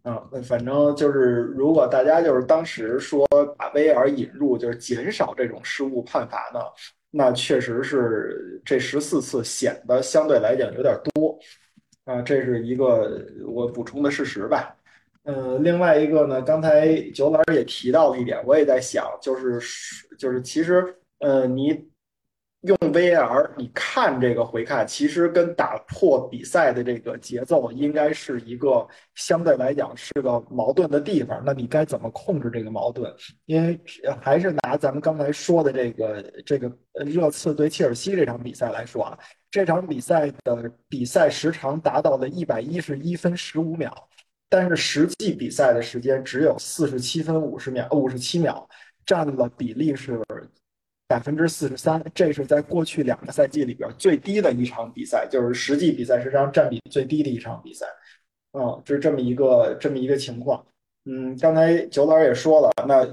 [0.04, 3.26] 嗯，反正就是，如果大家就是当时说
[3.58, 6.60] 把 VR 引入，就是减少这种失误判罚呢，
[7.10, 11.38] 那确实是这十四次显得相对来讲有点多，
[12.04, 14.74] 啊，这是一个我补充的事实吧。
[15.24, 19.60] 嗯，另外一个呢，刚才九老师也提到了一点，我也在想，就是
[20.16, 21.91] 就是其实，呃，你。
[22.62, 31.42] 用 VR 你看这个回看，其实跟打破比赛的这个节奏，应该是一个相对来讲是个矛盾的地方。
[31.44, 33.12] 那你该怎么控制这个矛盾？
[33.46, 33.80] 因为
[34.20, 36.70] 还是拿咱们刚才说的这个这个
[37.04, 39.18] 热刺对切尔西这场比赛来说啊，
[39.50, 43.92] 这场比赛的比赛时长达到了一百一十一分十五秒，
[44.48, 48.68] 但是实际比赛的时间只有四十七分五十秒，五十七秒，
[49.04, 50.22] 占了比例是。
[51.12, 57.84] 百分之四十三，这是在过去两个赛季里边最低的一场比赛，就是实际比赛时长占比最低的一场比赛。
[58.52, 60.64] 嗯，就是这么一个这么一个情况。
[61.04, 63.06] 嗯，刚才九老师也说了，那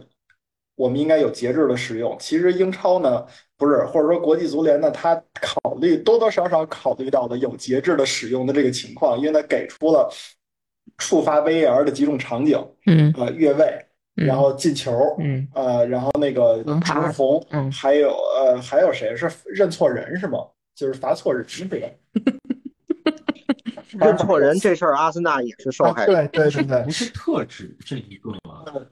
[0.75, 2.15] 我们应该有节制的使用。
[2.21, 3.25] 其实英超呢，
[3.57, 10.09] 不是或者说国际足联呢，他考虑多多少少考虑到的有节制的使用的这个情况，因为他给出了
[10.97, 12.57] 触发 VAR 的几种场景。
[12.85, 13.85] 嗯，呃，越位。
[14.25, 20.39] 然后进球，嗯，呃，然后那个直红，嗯，还有呃，还有谁是认错人是吗？
[20.75, 21.99] 就是罚错人是谁？
[23.99, 26.13] 认错人这事儿，阿森纳也是受害者。
[26.13, 28.31] 对对对对，不是特指这一个，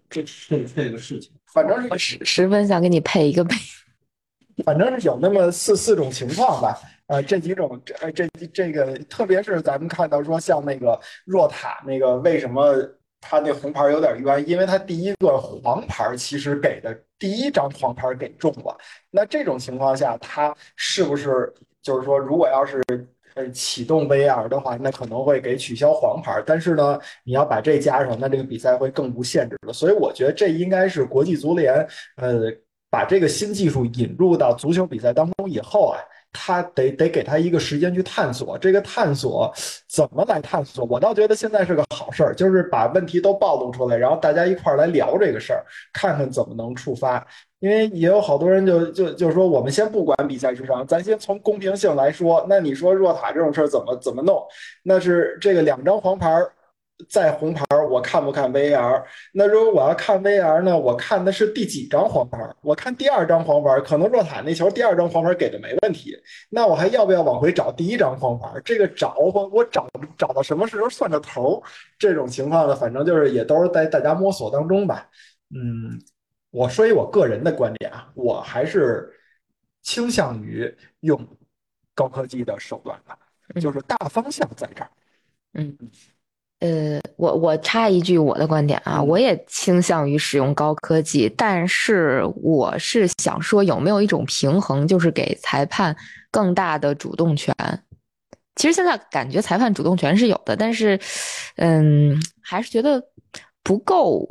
[0.10, 3.56] 这这这个事情，反正是十十分想给你配一个杯，
[4.66, 6.78] 反正是有那么四四种情况吧。
[7.06, 12.74] 呃，这几种，这这这个，特别是咱们看到说，像那个若塔那个，为什么？
[13.30, 18.78] 他那红牌有点冤，因为他第一个黄牌其实给的第一张黄牌给中了。
[19.12, 22.82] 那这种情况下，他是不是就是说，如果要是
[23.34, 26.42] 呃启动 VR 的话，那可能会给取消黄牌。
[26.46, 29.74] 但是呢，你要把这加上，那这个比赛会更无限制了。
[29.74, 31.86] 所以我觉得这应该是国际足联
[32.16, 32.44] 呃
[32.90, 36.00] 把这个新技术引入到足球比赛当中以后啊。
[36.40, 39.52] 他得得给他一个时间去探索，这个探索
[39.90, 40.86] 怎么来探索？
[40.86, 47.26] 我倒觉得现在是个好事儿，就是把问题都暴露出来，然后大家一块儿来聊这个事儿，看看怎么能触发。
[47.60, 52.46] 因为也有好多人就就就说，我们先不管比赛时长，咱先从公平性来说。
[52.48, 54.40] 那你说若塔这种事儿怎么怎么弄？
[54.84, 56.40] 那是这个两张黄牌。
[57.10, 59.04] 在红牌，我看不看 VAR？
[59.32, 60.78] 那如果我要看 VAR 呢？
[60.78, 62.40] 我看的是第几张黄牌？
[62.62, 66.18] 我看第二张黄牌，可能若塔那球第二张黄牌给的没问题。
[66.50, 68.50] 那我还要不要往回找第一张黄牌？
[68.66, 71.62] 这个找我我找找到什么时候算个头？
[72.00, 75.08] 这种情况呢，反正就是也都是在大家摸索当中吧。
[75.56, 76.02] 嗯，
[76.50, 79.14] 我说一我个人的观点啊，我还是
[79.84, 81.26] 倾向于用
[81.94, 83.62] 高科技的手段的。
[83.62, 84.90] 就是大方向在这儿。
[85.54, 85.78] 嗯，
[86.60, 95.96] 呃，我我插一句我的观点啊，嗯我也倾向于使用高科技，但是我是想说有没有一种平衡，就是给裁判
[96.32, 97.54] 更大的主动权。
[98.56, 101.00] 其实现在感觉裁判主动权是有的，但是，
[101.58, 103.04] 嗯，还是觉得
[103.62, 104.28] 不够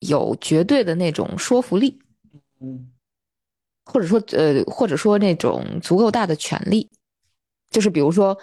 [0.00, 1.98] 有绝对的那种说服力，
[2.60, 2.90] 嗯
[3.86, 6.90] 或者说呃，或者说那种足够大的权利。
[7.70, 8.36] 就是比如说，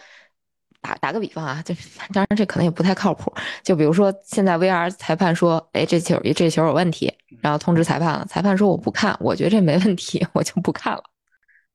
[0.88, 1.76] 打打个比方啊，就
[2.14, 3.34] 当然这可能也不太靠谱。
[3.64, 11.04] 就比如说现在 VR 裁判说，哎，这球这球有问题，然后通知裁判了，裁判说我不看，我觉得这没问题，我就不看了。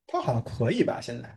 [0.06, 0.98] 他好像可以吧？
[1.00, 1.28] 现在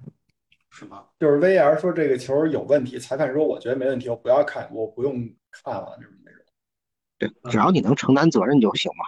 [0.69, 1.03] 是吗？
[1.19, 6.41] 就是 VR 说这个球有问题，裁判说我觉得没问题，我不要看，我不用看了，就是那种。
[7.17, 9.05] 对，只要你能承担责任就行嘛。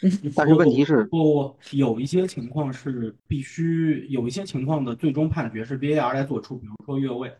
[0.36, 7.34] 但是问题是，不不，有一些情况是必须，有一些情况的最终判决是 VAR 来做出，比如说越位，啊，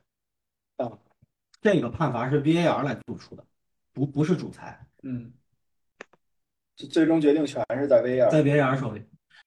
[1.60, 3.44] 这个判罚是 VAR 来做出的，
[3.92, 5.32] 不不是主裁，嗯，
[6.76, 8.30] 最最终决定权是在 VAR，。
[8.30, 9.02] 在 VAR 手里。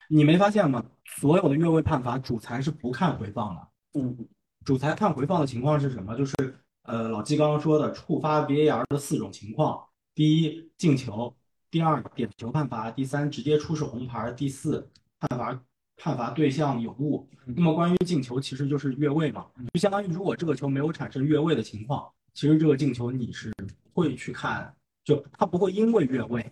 [0.10, 0.84] 你没发现吗？
[1.06, 3.68] 所有的越位判罚，主裁是不看回放的。
[3.94, 4.28] 嗯
[4.66, 6.16] 主裁看回放的情况是什么？
[6.16, 6.36] 就是
[6.84, 11.34] 呃，老季刚刚说的触发 VAR 的四种情况：第一，进球；
[11.70, 15.64] 第二，点球判罚；第三，直接出示红牌；第四，判罚
[16.02, 17.30] 判罚对象有误。
[17.46, 23.54] 那么关于进球，其实就是越位嘛，就相当于如果这个球没有产生越位的情况，其实这个进球你是
[23.94, 26.44] 会去看，就他不会因为越位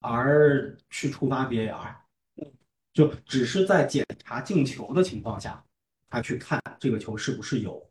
[0.00, 1.94] 而去触发 VAR，
[2.92, 5.62] 就只是在检查进球的情况下。
[6.10, 7.82] 他去看这个球是不是有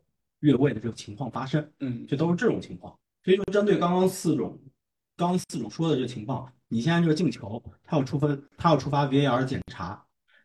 [0.42, 2.96] 越位的这个情况发生，嗯就都是这种情况。
[3.24, 4.56] 所以说，针对刚刚四种，
[5.16, 10.00] 刚刚四种说的这个情况，你现在这个进球，他要触发，他要触发 VAR 检查，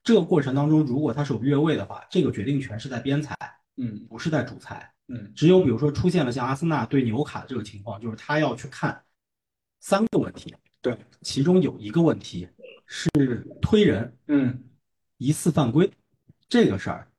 [0.07, 3.35] 这个过程当中，如果他是有越位的话，这个决定权是在边裁，
[3.75, 4.07] 嗯。
[4.07, 4.89] 不是在主裁。
[5.09, 5.33] 嗯。
[5.35, 9.03] 只有比如说出现了像阿森纳对纽卡的这个情况，就是他要去看
[9.81, 12.47] 三个问题，对，其中有一个问题
[12.85, 13.09] 是
[13.61, 14.63] 推人，嗯。
[15.17, 15.91] 疑似犯规，
[16.47, 17.11] 这个事儿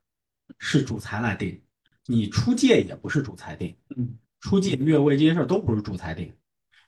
[0.59, 1.61] 是主裁来定，
[2.07, 4.17] 你出界也不是主裁定，嗯。
[4.41, 6.33] 出界越位这些事儿都不是主裁定。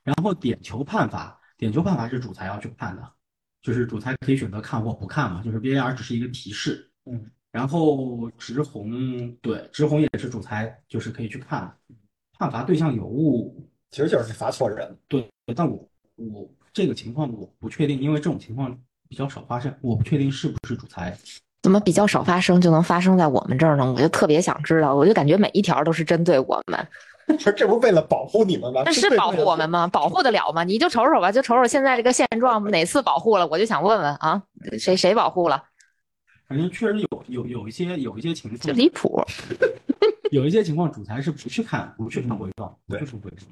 [0.03, 3.13] 然后点球判罚，点球判罚是主裁要去判的，
[3.63, 6.91] 就是主裁可以选择看或不看嘛，就是 VAR 只是一个提示。
[7.07, 11.75] 嗯，然后直红，对，直红也是主裁，就是可以去看，
[12.39, 14.97] 判罚对象有误，其实就是你罚错人。
[15.09, 21.17] 对，但我我这个情况我不确定，因为这种情况比较少发生，我不确定是不是主裁。
[21.63, 23.93] 怎么比较少发生就能发生在我们这儿呢？
[23.93, 26.89] 我就特别想知道，我就感觉每一条都是针对我们，
[27.33, 28.83] 不是，这不是为了保护你们吗？
[28.85, 29.87] 那是保护我们吗？
[29.89, 30.65] 保护得了吗？
[30.65, 33.47] 你就瞅瞅吧，就瞅瞅现在这个现状，哪次保护了？
[33.47, 34.43] 我就想问问啊，
[34.79, 35.63] 谁谁保护了？
[36.49, 39.23] 反正确实有有有一些有一些情况就况，离谱。
[40.31, 43.49] 有一些情况主裁是不去看不去看回放，不对去回放。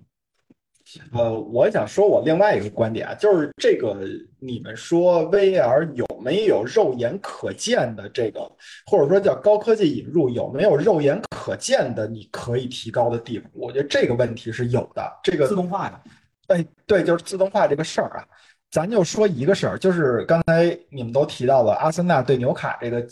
[1.12, 3.98] 呃，我想说我另外一个观点啊，就是这个
[4.38, 8.40] 你们说 VR 有没有肉眼可见的这个，
[8.86, 13.50] 或者说叫高科技引入有没有肉眼可见的你可以提高的地方？
[13.54, 15.20] 我觉得这个问题是有的。
[15.22, 16.00] 这个自动化呀，
[16.48, 18.24] 哎，对，就是自动化这个事儿啊，
[18.70, 23.06] 咱就说一个事儿，就是刚才你们都提到了阿森纳对纽卡这个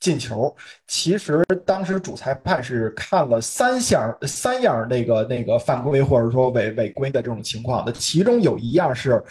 [0.00, 0.54] 进球，
[0.86, 9.22] 其实当时主裁判是看了三项三样那个那个犯规或者说违违规的这种情况的，其中有一样是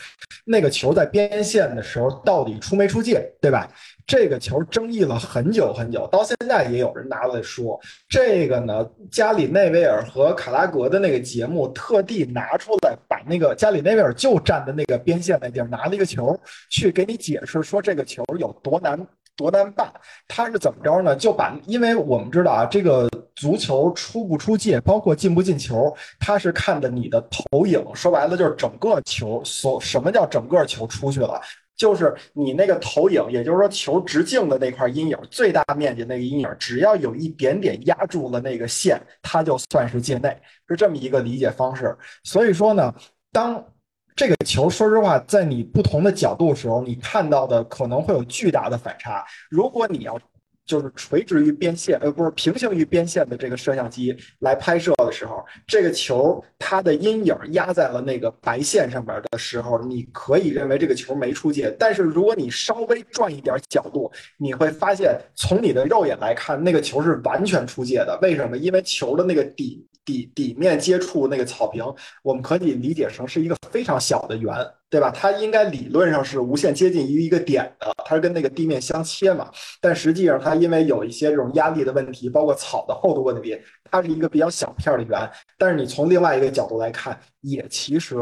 [0.46, 3.68] 那个球在边线的时候到底出没出界，对吧？
[4.06, 7.80] 这个球争议了很久很久，到现在也有人拿来说。
[8.08, 16.40] 这个呢，加里内维尔和卡拉格的那个节目特地拿出来，把那个加里内维尔就站的那个边线那地儿拿了一个球，
[16.72, 19.00] 去给你解释说这个球有多难
[19.40, 19.90] 多难办。
[20.28, 21.16] 他是怎么着呢？
[21.16, 27.82] 就把，因为我们知道啊，这个足球出不出界，包括进不进球，他是看的你的投影。
[27.96, 31.40] 说白了就是整个球，所什么叫整个球出去了？
[31.78, 41.98] 就是你那个投影，也就是说球直径的那块阴影，最大面积那个阴影，只要有一点点压住了那个线，它就算是界内，是这么一个理解方式。
[42.26, 42.94] 所以说呢，
[43.32, 43.64] 当
[44.20, 49.24] 这个球，说实话，在你不同的角度的时候，你看到的可能会有巨大的反差。
[49.50, 50.20] 如果你要
[50.66, 61.74] 就是垂直于边线，呃，不是平行于边线的这个摄像机来拍摄的时候，这个球它的阴影压在了那个白线上面的时候，你可以认为这个球没出界。
[61.80, 68.20] 但是如果你稍微转一点角度，你会发现从你的肉眼来看，那个球是完全出界的。
[68.22, 68.58] 为什么？
[68.58, 69.88] 因为球的那个底。
[70.10, 71.84] 底底面接触那个草坪，
[72.24, 74.52] 我们可以理解成是一个非常小的圆，
[74.90, 75.12] 对吧？
[75.12, 79.52] 它应该理论上是无限接近于一个点的，它是跟那个地面相切嘛。
[79.80, 85.30] 但实际上它因为有一些这种压力的问题，包括草的厚度问题，它是一个比较小片的圆。
[85.60, 88.18] 但是你从另外一个角度来看，也其实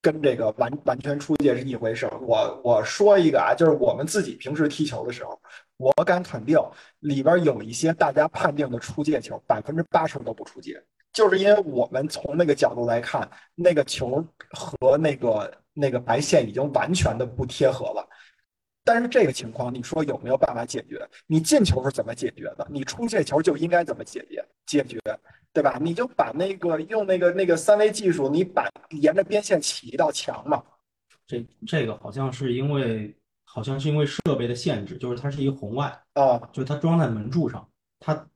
[0.00, 2.12] 跟这个完完全出界是一回事儿。
[2.22, 5.40] 我我说一个啊，就是我们自己平时踢球的时候，
[5.76, 6.58] 我敢肯定
[6.98, 10.82] 里边有一些大家判定的出界球，百分之八十都不出界。
[11.12, 18.08] 就是因为我们从那个角度来看，那个球和那个那个白线已经完全的不贴合了。
[18.82, 21.06] 但是这个情况，你说有没有办法解决？
[21.26, 22.66] 你进球是怎么解决的？
[22.70, 24.44] 你出界球就应该怎么解决？
[24.66, 24.98] 解决，
[25.52, 25.78] 对吧？
[25.80, 30.62] 你就把那个用那个那个三维技术，你把沿着边线起一道墙嘛。
[31.26, 37.68] 这这个好像是因为好像是因为设备的限制，就是它是一个红外啊，就它装在门柱上，
[38.00, 38.26] 它。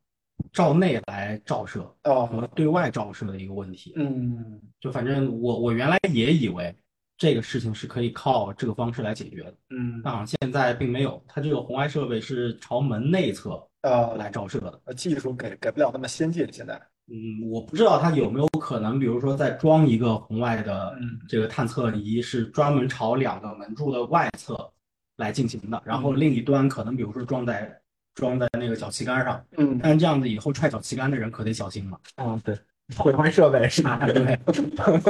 [0.53, 6.75] 照内来照射和对外照射的一个问题，嗯，就反正我我原来也以为
[7.19, 16.75] 这个事情是可以靠这个方式来解决的，嗯，啊，现在并没有，它这个红外设备是朝门内侧呃来照射的，技术给给不了那么先进，现在，
[17.09, 17.15] 嗯，
[17.51, 24.73] 我不知道它有没有可能，比如说再装一个红外的这个探测仪，是专门朝两个门柱的外侧
[25.17, 27.79] 来进行的，然后另一端可能比如说装在。
[28.17, 32.01] 装在那个脚旗杆上，嗯，但是这样子以后踹脚旗杆的人可得小心了。
[32.17, 32.59] 啊，对，
[32.97, 34.01] 毁坏设备是吧？
[34.09, 34.39] 对，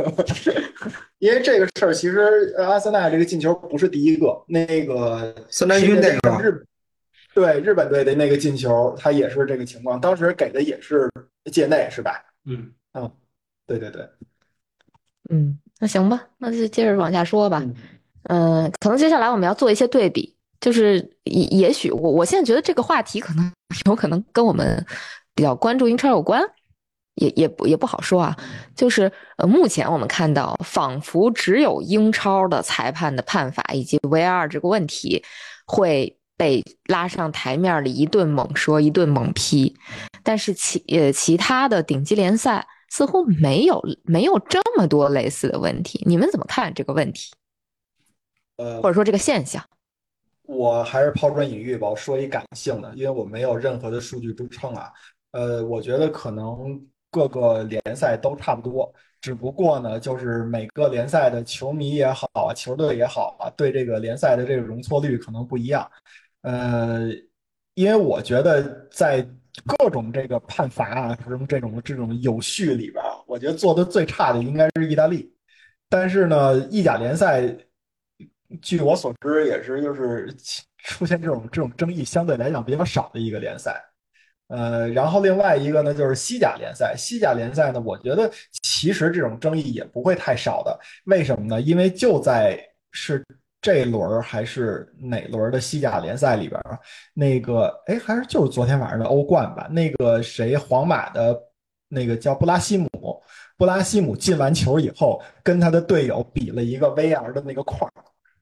[1.19, 6.67] 因为这个事儿，其实阿森纳这个进球不是第一个，那个孙丹军那个日，
[7.33, 11.09] 对日本队的那个进球，他也是这个情况，当时给的也是
[11.53, 12.21] 界内，是吧？
[12.45, 13.11] 嗯嗯，
[13.69, 14.09] 对对对，
[15.31, 17.65] 嗯，那行吧，那就接着往下说吧。
[18.25, 20.36] 嗯，可能接下来我们要做一些对比。
[20.61, 23.53] 就是也也许我我现在觉得这个话题可能
[23.87, 24.85] 有可能跟我们
[25.35, 26.43] 比较关注英超有关，
[27.17, 28.37] 也也不也不好说啊。
[28.75, 35.23] 就是呃，目前我们看到，仿佛只有英超的裁判的判罚以及 VR 这个问题
[35.67, 39.77] 会被拉上台面里一顿猛说一顿猛批，
[40.23, 46.03] 但是其呃其他的顶级联赛似乎没有没有这么多类似的问题。
[46.07, 47.33] 你们怎么看这个问题？
[48.57, 49.63] 呃，或者说这个现象？
[50.47, 54.93] 我还是抛砖引玉吧，我说一感性的，因为我没有任何的数据支撑啊。
[55.33, 56.81] 呃，我觉得可能
[57.11, 65.91] 各个联赛都差不多，只不过呢，就是每个联赛的球迷也好啊，球队也好啊，对这个联赛的这个容错率可能不一样。
[66.43, 67.11] 呃，
[67.75, 69.27] 因为我觉得在
[69.67, 75.35] 各种这个判罚啊，什么这种这种有序里边，我觉得做的最差的应该是意大利。
[75.89, 77.57] 但是呢，意甲联赛。
[78.63, 80.35] 据我所知，也是就是
[80.85, 83.83] 出现这种这种争议相对来讲比较少的一个联赛，
[84.49, 86.95] 呃，然后另外一个呢就是西甲联赛。
[86.97, 88.31] 西甲联赛呢，我觉得
[88.63, 90.79] 其实这种争议也不会太少的。
[91.07, 91.61] 为什么呢？
[91.61, 92.57] 因为就在
[92.93, 93.25] 是
[93.61, 96.79] 这轮还是哪轮的西甲联赛里边啊？
[97.15, 99.67] 那个哎，还是就是昨天晚上的欧冠吧？
[99.69, 101.37] 那个谁，皇马的
[101.89, 102.89] 那个叫布拉西姆，
[103.57, 107.91] 布拉西姆进完球以后，跟他的队友比了一个 VR 的那个框。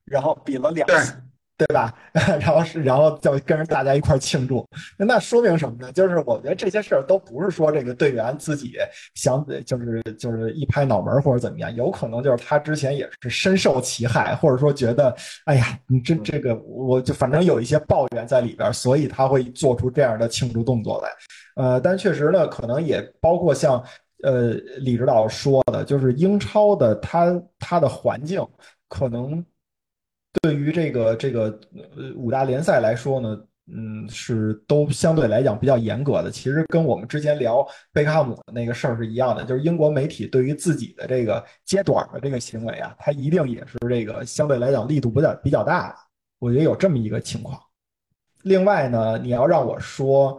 [0.06, 1.14] 然后比了两次，
[1.56, 1.94] 对吧？
[2.12, 4.66] 然后是，然后就跟着大家一块庆祝。
[4.98, 5.92] 那说明什么呢？
[5.92, 8.72] 就是我觉得这些事儿都不是说这个队员自己
[9.14, 21.10] 想，就是就是一拍脑门或者怎么样，有可能就是他之前也是深受其害，或者说觉得，哎呀，你这这个，我就反正有一些抱怨在里边，所以他会做出这样的庆祝动作来。
[21.54, 23.80] 呃，但确实呢，可能也包括像
[24.24, 28.44] 呃李指导说的，就是英超的他他的环境
[28.88, 29.44] 可能。
[30.42, 33.38] 对于这个这个呃五大联赛来说呢，
[33.72, 36.30] 嗯，是都相对来讲比较严格的。
[36.30, 45.96] 其实跟我们之前聊贝克汉姆的那个事儿是一样的，就是英国媒体对于自己的这个揭短的这个行为啊，它一定也是这个相对来讲力度比较比较大的。
[46.38, 47.58] 我觉得有这么一个情况。
[48.42, 50.38] 另外呢，你要让我说，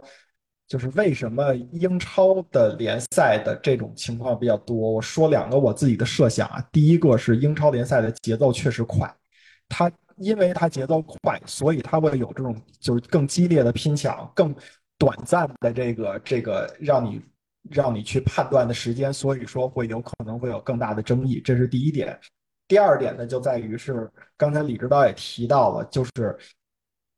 [0.68, 4.92] 就是为什么英超的联赛的这种情况比较多？
[4.92, 9.12] 我说两个我自己的设想啊，第一个是英超联赛的节奏确实快。
[9.68, 14.54] 它因为它节奏快，所以它会有这种就是更激烈的拼抢，更
[14.98, 17.20] 短暂的这个这个让你
[17.70, 22.18] 让你去判断的时间，所以说会有可能会有更大的争议，这是第一点。
[22.68, 26.36] 第二点呢，就在于是刚才李指导也提到了，就是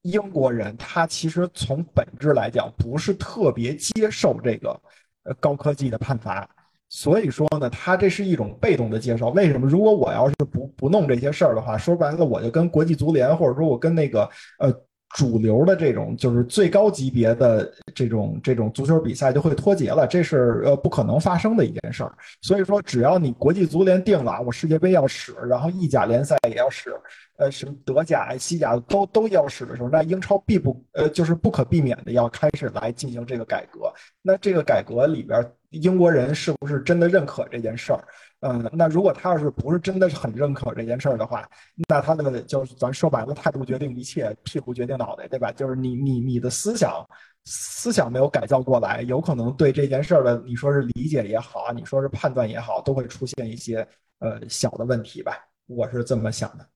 [0.03, 4.81] 英国人他其实从本质来讲不是特别接受这个
[5.23, 6.49] 呃高科技的判罚。
[6.89, 9.31] 所以说呢，他这是一种被动的接受。
[9.31, 9.67] 为什么？
[9.69, 14.29] 如果我要是不不弄这些事儿的话，说白了，我就跟国际足联或者说我跟那个
[14.59, 14.73] 呃
[15.15, 22.13] 主流的这种就是最高级别的这种这种足球比赛就会脱节了，这是呃不可能发生的一件事儿。
[22.43, 26.91] 所以说，只要你国际足联定了我世界杯要使，然后意甲联赛也要使，
[27.39, 33.93] 呃，什么德甲、西甲都都要使的时候，那英超必不呃就是不可避免的要开始来进行这个改革。
[34.23, 38.05] 那这个改革里边，英国人是不是真的认可这件事儿？
[38.41, 41.49] 嗯，那如果他要是不是真的是很认可这件事儿的话，
[41.89, 45.51] 那他的就是咱说白了，态度决定一切，屁股决定脑袋，对吧？
[45.51, 47.05] 就是你你你的思想
[47.45, 53.87] 思想没有改造过来，有可能对这件事儿的你说是理解也好啊，你说是判断也好，都会出现一些
[54.21, 55.49] 呃小的问题吧。
[55.67, 56.69] 我是这么想的。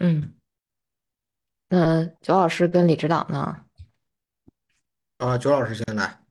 [0.00, 0.34] 嗯，
[1.68, 3.64] 那九老师跟李指导呢？
[5.18, 6.25] 啊，九老师先来。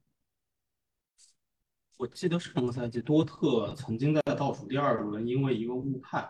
[1.97, 6.29] 我记得上个赛季多特曾经在倒数第二轮因为一个误判，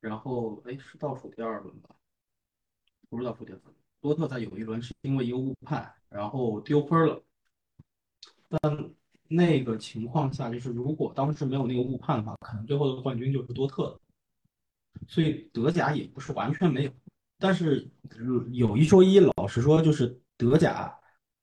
[0.00, 1.94] 然后哎是倒数第二轮吧，
[3.08, 7.22] 不是倒数第二轮，多特在有一轮是因为一个误判，然后丢分了。
[8.48, 8.90] 但
[9.28, 13.96] 那个情况下，就是如果当时没有那个误判的话，可能最后的冠军就是多特。
[15.06, 16.92] 所以德甲也不是完全没有，
[17.38, 17.88] 但是
[18.50, 20.98] 有一说一，老实说，就是德甲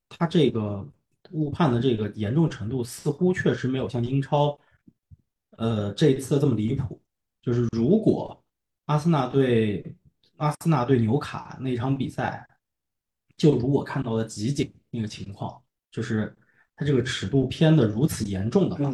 [0.10, 0.86] 它这个。
[1.32, 4.58] 误判的这个严重程度似乎确实没有像英超，
[5.58, 7.02] 呃，这一次这么离谱。
[7.42, 8.44] 就是如果
[8.86, 9.96] 阿森纳对
[10.38, 12.48] 阿森纳对纽卡那场比赛，
[13.38, 15.62] 就如我看到的集锦那个情况，
[15.92, 16.36] 就是
[16.76, 18.92] 它这个尺度偏的如此严重的话，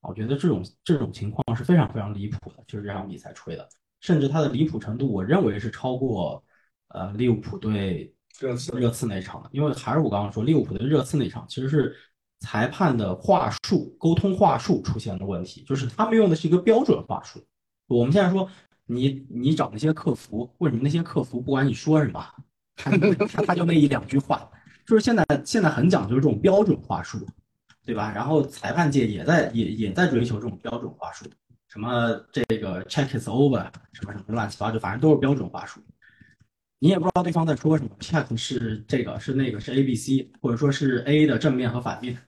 [0.00, 2.64] 我觉得这种这种情况是非常非常离谱的。
[2.66, 3.68] 就是这场比赛吹的，
[4.00, 6.44] 甚至它的离谱程度，我认为是超过
[6.88, 8.12] 呃利物浦对。
[8.38, 11.96] 热刺热刺那场，因为还是我刚刚说利物浦的热刺那场，其实是
[12.40, 17.42] 裁判的话术、沟通话术出现了问题，就是他们用的是一个标准话术。
[17.86, 18.48] 我们现在说
[18.84, 22.24] 你你找那些客服，为什么那些客服不管你说什么，
[22.76, 24.48] 他他他就那一两句话，
[24.86, 27.26] 就是现在现在很讲究这种标准话术，
[27.84, 28.12] 对吧？
[28.14, 31.24] 然后裁判界也在也也在追求这种标准话术，
[31.68, 35.80] 什么这个 check is over，什么什么乱七八糟，反正都是标准话术。
[36.78, 42.18] 你也不知道对方在说什么，check 是这个是那个是 A B C，或者说是 A 的正面和反面，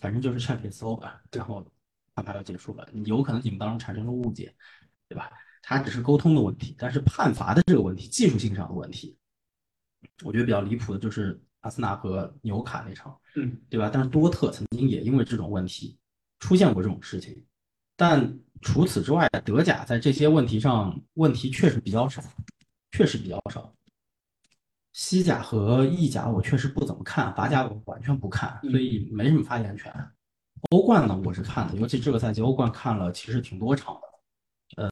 [0.00, 1.66] 反正就是 check over，然后
[2.14, 2.88] 判罚就结束了。
[3.04, 4.54] 有可能你们当中产生了误解，
[5.06, 5.30] 对吧？
[5.60, 9.16] 它只是沟通的问题，但是判罚的这个问题，技术性上的问题，
[10.24, 13.90] 我觉得比较离谱的就是阿森纳和纽卡那场，嗯，对吧？
[13.92, 15.98] 但是多特曾经也因为这种问题
[16.40, 17.44] 出现过这种事情，
[17.96, 22.22] 但除此之外，德甲在这些问题上问题确实比较少。
[22.92, 23.72] 确实比较少，
[24.92, 29.90] 西甲和意甲我确实不怎么看，法甲我完全不看，所以没什么发言权。
[30.70, 33.98] 欧冠呢，我是看的，尤其这个赛季欧冠看了其实挺多场
[34.76, 34.82] 的。
[34.82, 34.90] 呃，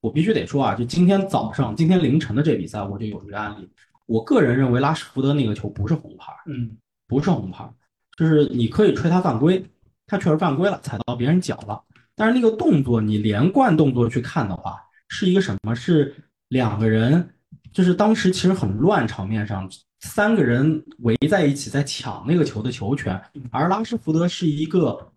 [0.00, 3.68] 我必须得说啊，就今天早上、今天凌晨的这比赛，我就有一个案例。
[4.06, 6.78] 我个人认为拉什福德那个球不是红牌，嗯，
[7.08, 7.68] 不是红牌，
[8.16, 9.62] 就是你可以吹他犯规，
[10.06, 11.82] 他确实犯规了，踩到别人脚了，
[12.14, 14.80] 但是那个动作你连贯动作去看的话。
[15.08, 15.74] 是一个什么？
[15.74, 16.14] 是
[16.48, 17.28] 两个人，
[17.72, 19.68] 就是当时其实很乱，场面上
[20.00, 25.12] 三个人围在一起在抢那个球的球权，而拉什福德是一个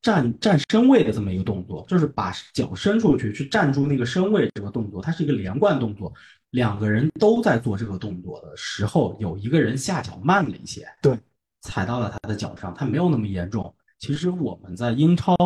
[0.00, 6.12] 站站身位的这么一个动作，就是把脚伸出去去站住那个身位这个动作，它是一个连贯动作，
[6.50, 11.18] 两个人都在做这个动作的时候，有一个人下脚慢了一些，对，
[11.60, 13.74] 踩到了他的脚上，他没有那么严重。
[13.98, 15.36] 其实我们在英超，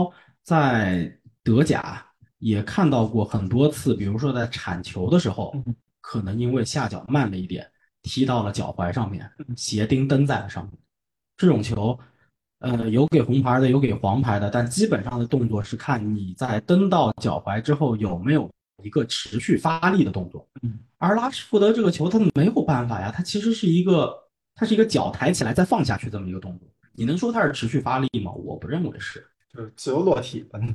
[0.45, 2.06] 在德甲。
[2.47, 5.53] 也看到过很多次，比如说在铲球的时候，
[6.01, 7.69] 可能因为下脚慢了一点，
[8.03, 10.79] 踢到了脚踝上面，鞋钉蹬在了上面。
[11.37, 11.99] 这种球，
[12.61, 18.49] 呃，有给红牌的，有给黄牌的，但基本上的动作是看你在蹬到脚踝之后有没有
[18.85, 20.49] 一个持续发力的动作。
[20.99, 24.17] 而拉什福德这个球，他没有办法呀，他其实是一个，
[24.55, 26.69] 他是一个脚抬起来再放下去这么一个动作。
[26.93, 28.31] 你能说他是持续发力吗？
[28.31, 30.73] 我不认为是，就是自由落体，嗯，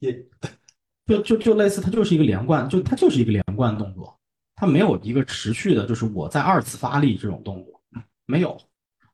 [0.00, 0.26] 也。
[1.06, 4.18] 就就就类似，它就是一个连贯，就它就是一个连贯动作，
[4.56, 7.80] 它没有一个持续的，就是我在二次发力这种动作，
[8.26, 8.58] 没有。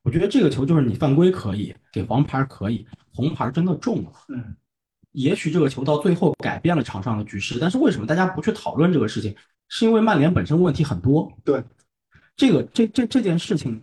[0.03, 4.13] 我觉得这个球就是你犯规可以给黄牌可以，红牌真的重了。
[4.29, 4.57] 嗯，
[5.13, 9.35] 也许这个球到最后改变了场上的局势，但是为什么大家不去讨论这个事情？
[9.69, 11.31] 是因为曼联本身问题很多。
[11.45, 11.63] 对，
[12.35, 13.81] 这个这这这件事情，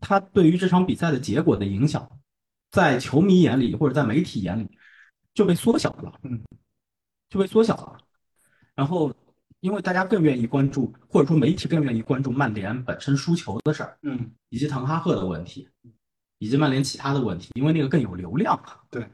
[0.00, 2.08] 它对于这场比赛的结果的影响，
[2.70, 4.68] 在球迷眼里或者在媒体眼里
[5.34, 6.12] 就被缩小了。
[6.22, 6.40] 嗯。
[7.28, 7.98] 就被缩小了，
[8.74, 9.12] 然后
[9.60, 15.68] 因为大家更愿意关注，或者说媒体更愿意关注曼联本身输球的事儿，嗯，以及滕哈赫的问题，
[16.38, 18.58] 以及曼联其他的问题，因为那个更有流量，
[18.90, 19.06] 对，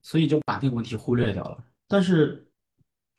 [0.00, 1.62] 所以就把那个问题忽略掉了。
[1.88, 2.46] 但是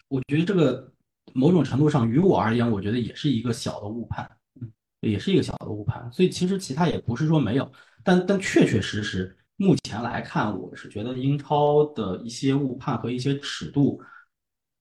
[0.07, 0.91] 我觉得这个
[1.33, 4.29] 某种程度上，于我而言，我觉得也是一个小的误判，
[4.59, 4.71] 嗯，
[5.01, 6.09] 也是一个小的误判。
[6.11, 7.71] 所以其实其他也不是说没有，
[8.03, 14.01] 但但确确实实，目前来看，我是觉得英超的一些误判和一些尺度，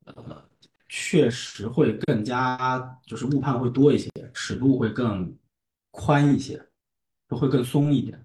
[0.04, 0.48] 呃，
[0.88, 5.36] 确实会更加就是误判会多一些，尺度会更
[5.90, 6.62] 宽一些，
[7.28, 8.24] 会更松一点。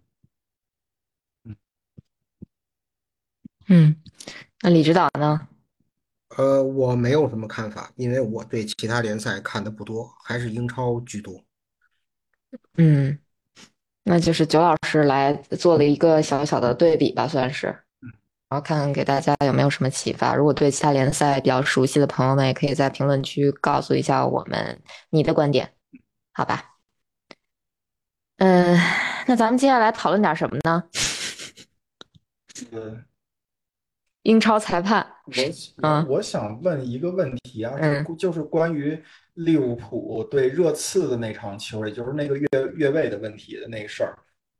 [3.69, 3.95] 嗯，
[4.61, 5.47] 那李指导呢？
[6.37, 11.43] 呃，我没有什么看法，因为我对其他联赛看的不多，还是英超居多。
[12.77, 13.17] 嗯，
[14.03, 17.83] 那就是九老师来做了一个小小的对比吧，算是，
[18.49, 20.33] 然后看看给大家有没有什么启发。
[20.33, 25.73] 如果对其他联赛比较熟悉的朋友们，也可以在评论区告诉一下我们你的观点，
[26.33, 26.75] 好吧？
[28.37, 28.77] 嗯，
[29.27, 30.83] 那咱们接下来讨论点什么呢？
[32.71, 32.97] 呃，
[34.23, 35.33] 英超裁判，我
[35.83, 39.01] 嗯我想问一个问题啊，嗯就是关于
[39.33, 44.17] 利物浦对热刺的那场球，也就是那个越越位的问题的那个事儿。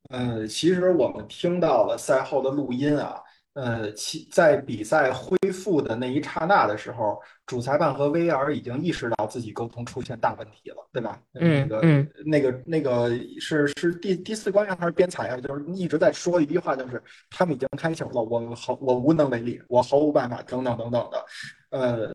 [0.09, 3.21] 呃，其实我们听到了赛后的录音啊，
[3.57, 11.19] 呃，其在比赛恢复的那一刹那的时候，主裁判和 VAR 已经意识到自己沟通出现大问题了，对吧？
[11.39, 15.37] 嗯那个嗯那个那个是是第第四官员还是边裁啊？
[15.37, 17.01] 就是一直在说一句话，就是
[17.31, 21.25] 他们已经开球了，我毫我无能为力，我毫无办法，等等等等的。
[21.71, 22.11] 呃，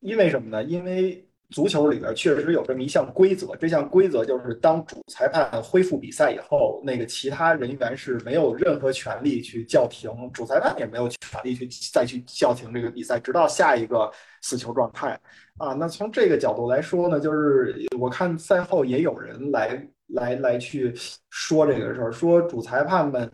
[0.00, 0.62] 因为什么呢？
[0.62, 14.10] 因为足球里边确实有这么一项规则，这项规则就是当主裁判恢复比赛以后，那个其他人员是没有任何权利去叫停，主裁判也没有权利去再去叫停这个比赛，直到下一个
[14.42, 15.18] 死球状态。
[15.56, 20.94] 啊，那从这个角度来说呢，就是我看赛后也有人来来来去
[21.30, 23.30] 说这个事儿，说主裁判们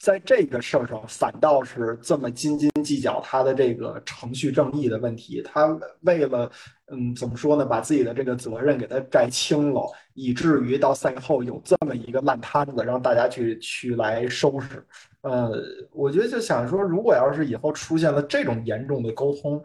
[0.00, 6.50] 在这个事儿上反倒是这么斤斤计较他的这个程序正义的问题，他为了
[6.90, 9.82] 嗯怎么说呢，把自己的这个责任给他摘清了，
[10.14, 14.82] 以至于到赛后有这么一个烂摊子让大家去去来收拾。
[15.20, 15.52] 呃，
[15.92, 19.62] 我觉得就想说，如果要是以后出现了这种严重的沟通，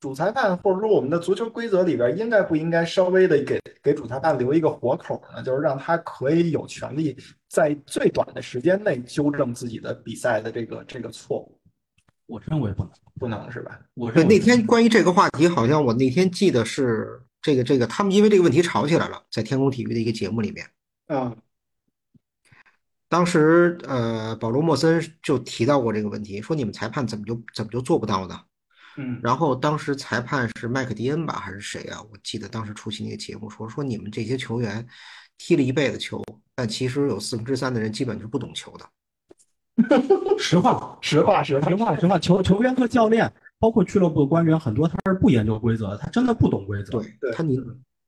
[0.00, 5.42] 主裁判或者说我们的足球规则里边，应该不应该稍微的给给主裁判留一个活口呢？
[5.42, 7.14] 就是让他可以有权利
[7.48, 11.60] 在最短的时间内纠正自己的比赛的这个这个错误，
[12.26, 13.78] 我认为不能，不能是吧？
[13.94, 20.66] 我认为那天关于这个话题，好像我那天记得是这个这个，他们因为这个问题吵起来了，在天空体育的一个节目里面。
[21.08, 21.36] 嗯
[23.10, 28.40] 当时呃，保罗·莫森就提到过这个问题，说你们裁判怎么就怎么就做不到呢？
[29.00, 32.00] 嗯然后当时裁判是麦克迪恩吧，还是谁啊？
[32.12, 34.86] 我记得当时出席那个节目说说你们这些球员
[35.38, 36.22] 踢了一辈子球，
[36.54, 38.86] 但其实有四分之三的人基本是不懂球的。
[40.38, 46.92] 实话，实话实实话，实话，球球员和教练，包括俱乐部官员，很多他是不研究规则的，他真的不懂规则。
[47.00, 47.58] 对对他你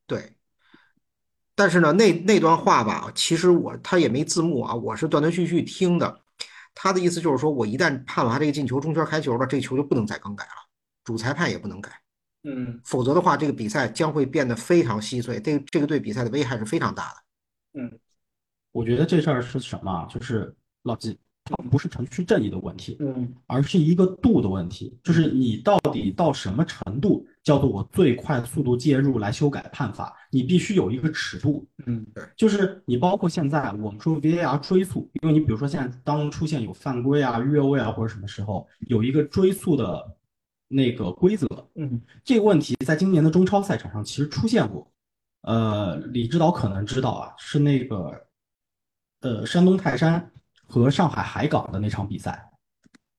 [0.05, 0.35] 对，
[1.55, 6.19] 但是呢，那那段话吧，其实我他也没字幕啊，我是断断续续听的。
[6.75, 10.51] 他的意思就是说，我一旦判完这个进球中圈开球了，这球就不能再更改了，
[11.03, 11.91] 主裁判也不能改，
[12.43, 17.81] 嗯否则的话，这个比赛将会变得非常稀碎，这这个对比赛的危害是非常大的。
[17.81, 17.99] 嗯
[18.71, 20.07] 我觉得这事儿是什么啊？
[20.09, 31.67] 就是老季，它不是程序正义的问题，嗯而是一个度的问题，就是你到底到什么程度叫做我最快速度介入来修改判罚，你必须有一个尺度。
[31.85, 32.03] 嗯
[32.35, 40.17] 就是你包括现在我们说 VAR 追溯，因为你比如说现在当出现有犯规啊、越位啊或者什么时候有一个追溯的
[40.73, 44.87] 那个规则，嗯这个问题在今年的中超赛场上其实出现过。
[45.43, 48.11] 呃，李指导可能知道啊，是那个
[49.19, 50.31] 呃山东泰山
[50.65, 52.49] 和上海海港的那场比赛，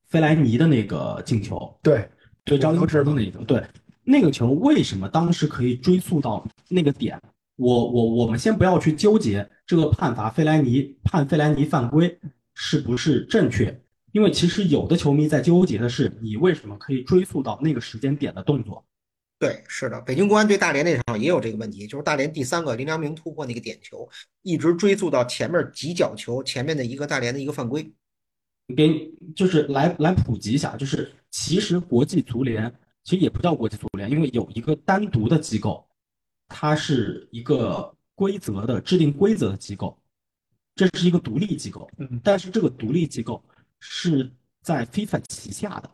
[0.08, 2.08] 费莱尼的那个进球，对
[2.42, 3.62] 对张我知道琳芃的那个，对
[4.02, 7.20] 那个球为什么当时可以追溯到那个点？
[7.56, 12.18] 我我我们先不要去纠结这个判罚费莱尼判费莱尼犯规
[12.54, 13.83] 是不是正确，
[14.14, 18.86] 因为其实有的球迷在纠结的是你为什么可以追溯到那个时间点的动作。
[19.40, 24.08] 对，是的，北京国安对大连那场也有这个问题，就是大连第三个林良铭突破那个点球，
[24.42, 27.92] 一直追溯到前面几脚球前面的一个大连的一个犯规。
[28.76, 35.84] 给就是来来普及一下，就是其实国际足联其实也不叫国际足联，因为有一个单独的机构，
[36.46, 39.98] 它是一个规则的制定规则的机构，
[40.76, 43.42] 这是一个独立机构，嗯但是这个独立机构
[43.86, 44.32] 是
[44.62, 45.90] 在 FIFA 旗下的，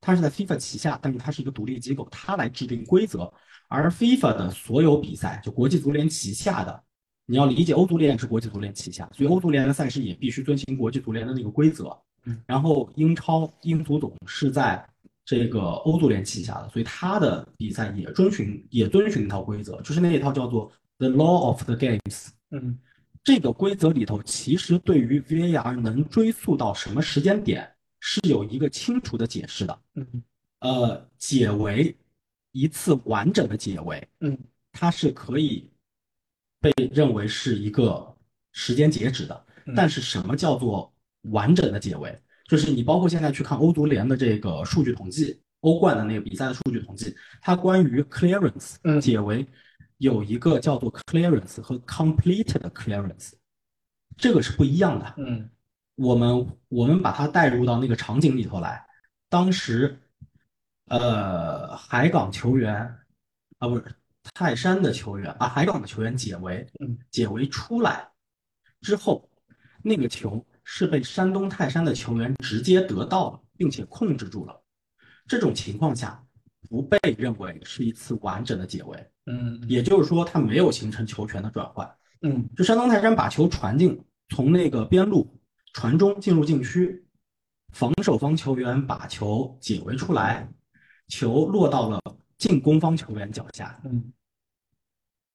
[0.00, 3.32] 它是在 FIFA 旗下，但是它是一个独立机构，它来制定规则，
[3.68, 6.82] 而 FIFA 的所有比赛，就国际足联旗下的。
[7.24, 11.96] 你要理解，欧足联是国际足联旗下，所以欧足联的赛事也必须遵循国际足联的那个规则。
[12.24, 14.84] 嗯，然后英超英足总是在
[15.24, 22.28] 这个欧足联旗下的，所以他的比赛也遵循也遵循一套规则，就是那一套叫做 The Law of the Games。
[22.50, 22.76] 嗯
[23.28, 27.70] 这个规则里头，其实对于 VAR 能追溯到什么时间点
[28.00, 29.78] 是有一个清楚的解释的。
[29.96, 30.24] 嗯
[30.60, 31.94] 呃，解围
[32.52, 34.38] 一次完整的解围，嗯
[34.72, 35.70] 它是可以
[36.58, 38.16] 被认为是一个
[38.52, 39.46] 时间截止的。
[39.66, 40.90] 嗯但是什么叫做
[41.24, 42.18] 完整的解围？
[42.46, 49.46] 就是你包括现在去看欧足联的这个数据统计，欧冠的那个比赛的数据统计，它关于 clearance 嗯解围
[49.98, 53.32] 有一个叫做 clearance 和 completed clearance，
[54.16, 55.14] 这个是不一样的。
[55.18, 55.48] 嗯
[55.96, 58.86] 我们我们把它带入到那个场景里头来，
[59.28, 60.00] 当时，
[60.86, 62.76] 呃，海港球员
[63.58, 63.84] 啊，不是
[64.32, 68.08] 泰山的球员啊，海港的球员解围，嗯，解围出来
[68.80, 69.28] 之后，
[69.82, 74.62] 那个球是被山东泰山的球员直接得到了，并且控制住了。
[75.26, 76.24] 这种情况下，
[76.68, 81.90] 不被认为是一次完整的解围，嗯也就是说，它没有形成球权的转换。
[82.22, 83.98] 嗯就山东泰山把球传进，
[84.28, 85.40] 从那个边路
[85.72, 87.06] 传中进入禁区，
[87.72, 90.48] 防守方球员把球解围出来，
[91.08, 92.00] 球落到了
[92.36, 94.12] 进攻方球员脚下，嗯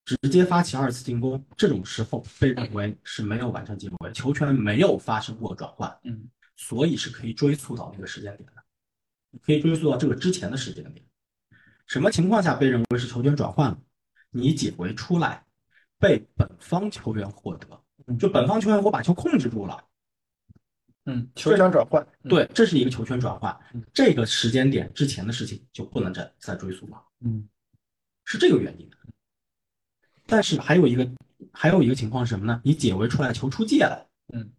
[0.06, 1.44] 直接发起二次进攻。
[1.56, 8.64] 这种时候被认为是没有完成解围，球权没有发生过转换，嗯所以是可以追溯到那个时间点的，
[9.42, 11.04] 可以追溯到这个之前的时间点。
[11.94, 13.80] 什么情况下被认为是球权转换了？
[14.32, 15.46] 你解围出来，
[16.00, 17.68] 被本方球员获得，
[18.18, 19.86] 就本方球员我把球控制住了，
[21.06, 23.56] 嗯，球权转换，嗯，对，这是一个球权转换。
[23.76, 23.84] 嗯。
[23.94, 27.48] 这个时间点之前的事情就不能再再追溯了，嗯。
[28.26, 28.90] 是这个原因。
[30.26, 31.08] 但是还有一个
[31.52, 32.60] 还有一个情况是什么呢？
[32.64, 34.52] 你解围出来球出界了，嗯。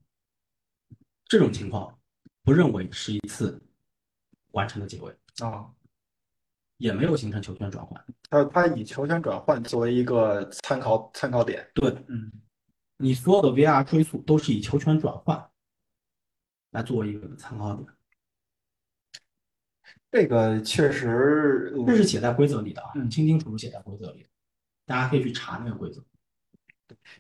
[1.27, 1.99] 这种情况
[2.45, 3.61] 不认为是一次
[4.53, 5.69] 完成的解围，啊，
[6.85, 8.05] 也没有形成球权转换。
[8.29, 12.31] 他他以球权转换作为一个参考参考点，对嗯
[12.99, 15.51] 你所有的 VR 追溯都是以球权转换
[16.73, 17.89] 来作为一个参考点，
[20.13, 24.29] 这个确实，这是写在规则里的啊，嗯清清楚楚写在规则里的，
[24.85, 26.05] 大家可以去查那个规则。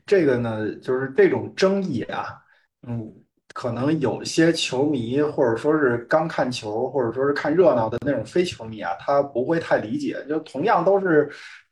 [0.04, 2.44] 这个呢，就是这种争议啊，
[2.82, 3.23] 嗯，
[3.54, 10.16] 可能有些球迷或者说是刚看球，或者说是看热闹的那种非球迷啊，他不会太理解。
[10.28, 11.30] 就同样都是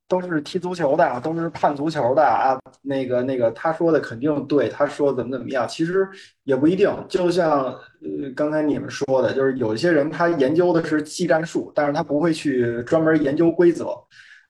[0.08, 6.08] 都是踢足球的，都是看足球的啊，那个那个他说的肯定对，他说怎么怎么样，其实
[6.44, 6.88] 也不一定。
[7.08, 13.92] 就像呃刚才你们说的，就是有些人他研究的是技战术，但是他不会去专门研究规则。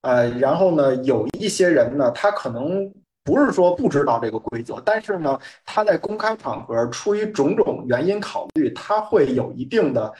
[0.03, 2.93] 呃，然后呢，有一些人呢，他可能
[3.25, 10.13] 不是说不知道这个规则，但是呢，他在公开场合出于种种原因考虑，他会有一定的，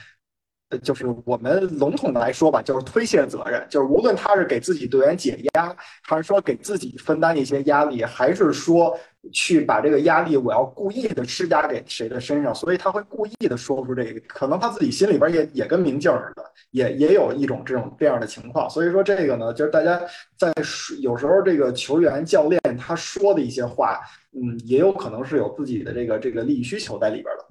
[0.69, 8.97] 呃，就是我们笼统的来说吧，就是推卸责任，就是无论他是给自己队员解压，还是说给自己分担一些压力，还是说
[9.31, 20.01] 去把这个压力我要故意的施加给谁的身上，所以他会故意的说出这个，可能他自己心里边也也跟明镜似的，也也有一种这种这样的情况，所以说这个呢，就是大家
[20.37, 20.53] 在
[20.99, 24.01] 有时候这个球员教练他说的一些话，
[24.33, 27.45] 嗯，也有可能是有自己的这个这个利益需求在里边的。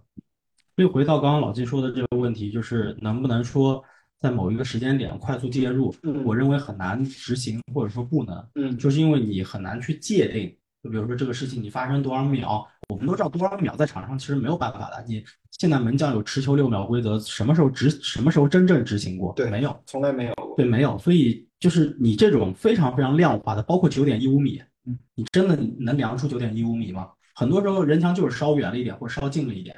[0.76, 3.82] 所以回到刚刚老季说的这个问题，就是能不能说
[4.20, 5.94] 在某一个时间点快速介入？
[6.02, 10.54] 嗯我认为很难执行，或者说不能，嗯就是因为你很难去界定。
[10.82, 15.04] 就比如说这个事情你发生多少秒，我们都知道多少秒在场上其实没有办法的。
[15.06, 19.32] 你现在门将有持球六秒规则，什么时候执什么时候真正执行过？
[19.34, 20.54] 对没有，从来没有过。
[20.56, 20.98] 对，没有。
[20.98, 27.08] 所以就是你这种非常非常量化的，包括九点一五米嗯，你真的能量出九点一五米吗？
[27.34, 29.76] 很多时候人墙就是稍远了一点，或者稍近了一点。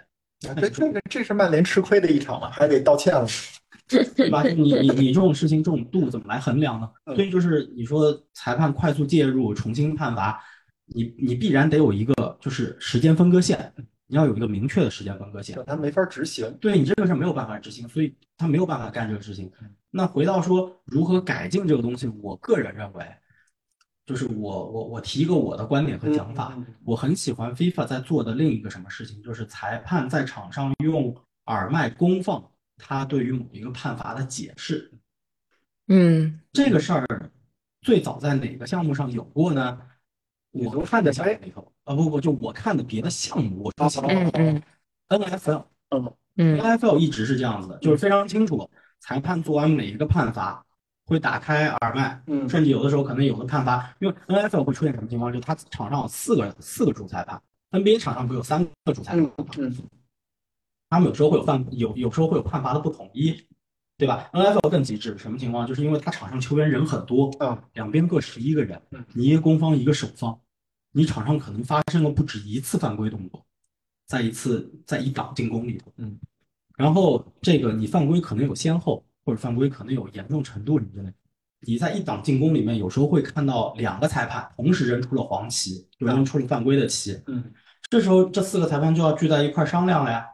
[0.49, 3.27] 啊这这个这是曼联吃亏的一场嘛，还得道歉了。
[3.87, 4.43] 对吧？
[4.43, 6.91] 你你你这种事情，这种度怎么来衡量呢？
[7.05, 10.43] 嗯所以就是你说裁判快速介入、重新判罚，
[10.87, 13.73] 你你必然得有一个就是时间分割线，
[14.07, 15.59] 你要有一个明确的时间分割线。
[15.67, 16.53] 他没法执行。
[16.61, 19.51] 对你这个是没有办法执行，所以他没有办法干这个事情。
[19.91, 23.07] 那回到说如何改进这个东西，我个人认为，
[24.05, 31.17] 就是我我我提一个我的观点和讲法，我很喜欢 FIFA 在做的另一个什么事情，就是裁判在场上用
[31.47, 34.93] 耳麦公放他对于某一个判罚的解释。
[35.89, 37.31] 嗯这个事儿
[37.83, 39.81] 最早在哪个项目上有过呢？
[40.55, 44.63] 我看的世界杯项目里头，啊不不，就我看的别的项目，我说项目嗯
[45.09, 45.65] 嗯 NFL。
[46.37, 48.69] 嗯 NFL 一直是这样子的，就是非常清楚，
[49.01, 50.65] 裁判做完每一个判罚
[51.07, 57.41] 会打开耳麦，嗯甚至有的时候可能有的判罚，因为 NFL 会出现什么情况，就他场上有四个四个主裁判
[57.71, 59.47] ，NBA 场上不有三个主裁判嗯吗？
[59.59, 59.77] 嗯
[60.91, 63.37] 他们有时候会有犯有有时候会有判罚的不统一，
[63.97, 65.67] 对吧？NFL 更极致，什么情况？
[65.67, 70.39] 就是因为他场上球员人很多，嗯，两边各十一个人嗯，你一个攻方一个守方，
[70.97, 73.45] 你场上可能发生了不止一次犯规动作，
[74.07, 76.17] 在一次在一档进攻里头，嗯，
[76.77, 81.15] 然后这个你犯规可能有先后，或者犯规可能有严重程度什么之类的。
[81.67, 87.53] 你在一档进攻里面，有时候会看到两个裁判同时扔出了黄旗，有人出了犯规的旗，嗯，
[87.91, 90.25] 这时候这四个裁判就要聚在一块儿商量了呀，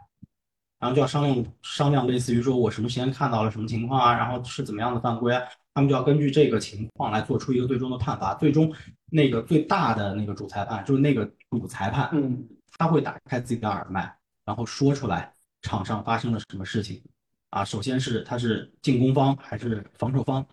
[0.78, 5.42] 然后就要商量商量，类似于说我什么时间看到了什么情况啊，然后是怎么样的犯规啊，
[5.74, 8.34] 他们就要根据这个情况来做出一个最终的判罚。
[8.34, 8.72] 最终
[9.10, 12.48] 那个最大的那个主裁判，就是那个主裁判，嗯，
[12.78, 14.14] 他会打开自己的耳麦，
[14.44, 17.02] 然后说出来场上发生了什么事情
[17.50, 17.64] 啊。
[17.64, 20.46] 首先是他是进攻方还是防守方，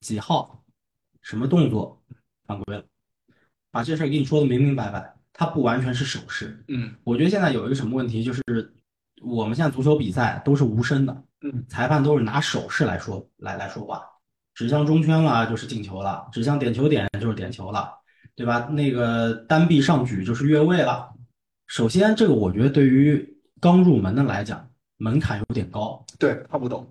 [0.00, 0.64] 几号，
[1.22, 2.02] 什么动作
[2.46, 2.84] 犯规了，
[3.70, 5.14] 把这事儿给你说的明明白白。
[5.32, 8.42] 他不完全是手势，嗯，我觉得现在有一个什么问题，就是
[9.22, 14.04] 我们现在足球比赛都是无声的，嗯，裁判都是拿手势来说来来说话，
[14.60, 17.90] 指向中圈了就是进球了，指向点球点就是点球了，
[18.36, 18.66] 对吧？
[18.66, 21.10] 那个单臂上举就是越位了。
[21.66, 23.26] 首先，这个我觉得对于
[23.58, 26.04] 刚入门的来讲，门槛有点高。
[26.18, 26.86] 对他不懂，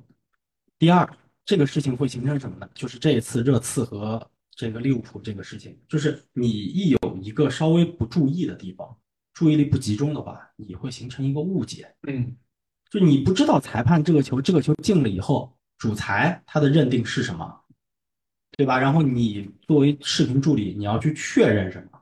[0.79, 1.07] 第二，
[1.45, 2.67] 这个事情会形成什么呢？
[2.73, 8.97] 就是这一次热刺和这个利物浦这个事情，就是你一有一个稍微不注意的地方，
[9.31, 11.87] 注意力不集中的话，你会形成一个误解。
[12.07, 12.35] 嗯，
[12.89, 17.61] 就你不知道裁判这个球，这个球进了以后，主裁他的认定是什么，
[18.51, 18.77] 对吧？
[18.77, 21.99] 然后你作为视频助理，你要去确认什么？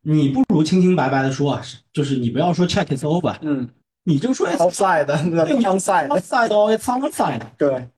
[0.00, 1.60] 你不如清清白白的说，
[1.92, 3.68] 就是你不要说 check is over，嗯
[4.04, 7.90] 你就说 it's，outside 的那 onside，outside or it's onside，对，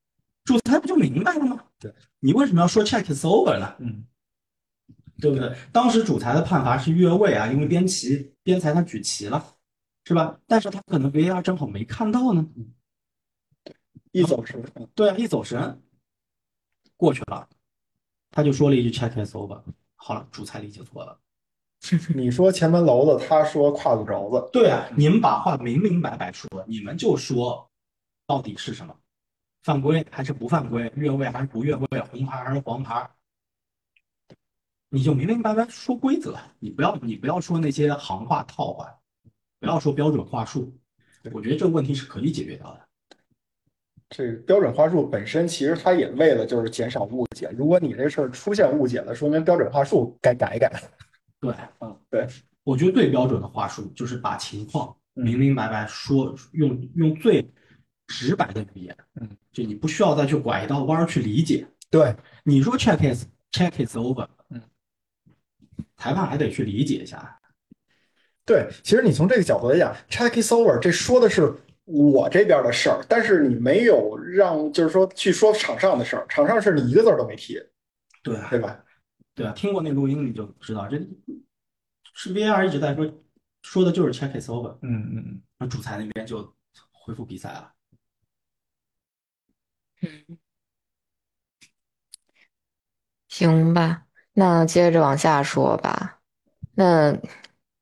[0.45, 1.63] 主裁不就明白了吗？
[1.79, 3.75] 对，你为什么要说 check is over 呢？
[3.81, 4.07] 嗯，
[5.21, 5.55] 对不对？
[5.71, 9.45] 当时主裁的判罚是越位啊，因为边旗边裁他举旗了，
[10.07, 10.41] 是吧？
[10.47, 12.49] 但是他可能 VAR 正好没看到呢。
[14.13, 14.63] 一走神，
[14.95, 15.83] 对啊，一走神
[16.97, 17.49] 过去了，
[18.31, 19.63] 他就说了一句 check is over。
[19.97, 21.19] 好了，主菜理解错了。
[22.15, 27.71] 你说前门楼子，他说胯骨轴子，对啊，你们把话明明白白说，你们就说
[28.27, 28.95] 到底是什么？
[29.63, 30.91] 犯规还是不犯规？
[30.97, 32.01] 越位还是不越位？
[32.11, 33.09] 红牌还是黄牌？
[34.89, 38.99] 你就明明白白说规则，你不要你不要说那些行话套话，
[39.61, 40.75] 不要说标准话术。
[41.33, 42.88] 我觉得这个问题是可以解决掉的。
[44.11, 47.51] 这个标准话术本身其实它也为了就是减少误解。
[47.57, 50.73] 如果你这事儿出现误解了，说明标准话术该改一改。
[51.41, 52.27] 对，嗯，对，
[52.65, 57.47] 我觉得最标准的话术就是把情况嗯明明白白说，用用最
[58.07, 61.67] 直白的语言，嗯，就你不需要再去拐一道弯儿去理解。
[61.91, 64.61] 对，你说 check is check is over，嗯，
[65.97, 67.39] 裁判还得去理解一下。
[68.47, 71.55] 对，其实你从这个角度来讲，check is over，这说的是
[71.91, 77.59] 我这边的事儿，但是你没有让，就是说去说场上的事儿，场上事儿你一个字儿都没提，
[78.23, 78.85] 对啊，对吧？
[79.35, 80.99] 对啊，听过那录音你就知道，这
[82.15, 83.11] 是 VAR 一直在说，
[83.63, 86.55] 说的就是 check is over，嗯嗯嗯，那主裁那边就
[86.93, 87.73] 恢复比赛了。
[90.03, 90.39] 嗯
[93.29, 96.21] 行吧，那接着往下说吧。
[96.75, 97.17] 那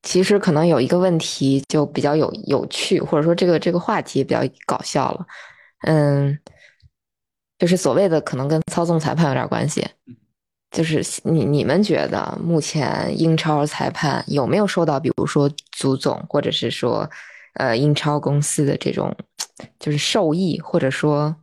[0.07, 5.27] 其实可能有一个问题就比较有有趣，或者说这个这个话题比较搞笑了。
[5.81, 6.39] 嗯，
[7.59, 9.85] 就是所谓的可能跟操纵裁判有点关系。
[10.71, 17.11] 就是你你们觉得目前英超裁判有没有受到，比如说足总或者是说
[17.55, 19.13] 呃英超公司的这种
[19.81, 21.35] 就是受益，或者说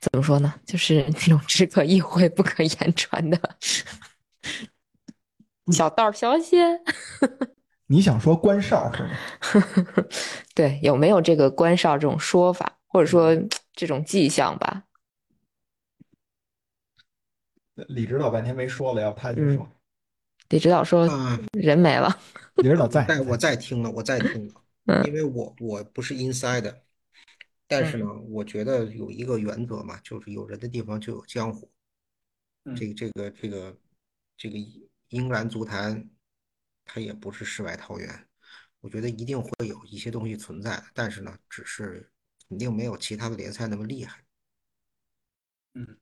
[0.00, 0.54] 怎么说呢？
[0.64, 3.36] 就是那种只可意会不可言传的
[5.72, 6.56] 小道消息。
[7.92, 9.10] 你想说关哨是吗？
[10.56, 13.36] 对，有没有这个关哨这种说法，或者说
[13.74, 14.84] 这种迹象吧？
[17.88, 19.68] 李指导半天没说了，要他就说。
[20.48, 22.18] 李指导说啊，人没了。
[22.56, 24.54] 李指导在， 在我在听了，我在听了，
[24.88, 26.74] 嗯因为我我不是 inside，
[27.68, 31.70] 但是呢，我觉得有一个原则嘛，就是有人的地方就有江湖。
[32.64, 33.76] 嗯这个这个这个
[34.38, 34.56] 这个
[35.08, 36.08] 英格兰足坛，
[36.94, 38.28] 它也不是世外桃源，
[38.80, 42.06] 我觉得一定会有一些东西存在的，但是呢，只是
[42.46, 44.22] 肯定没有其他的联赛那么厉害。
[45.72, 45.96] 嗯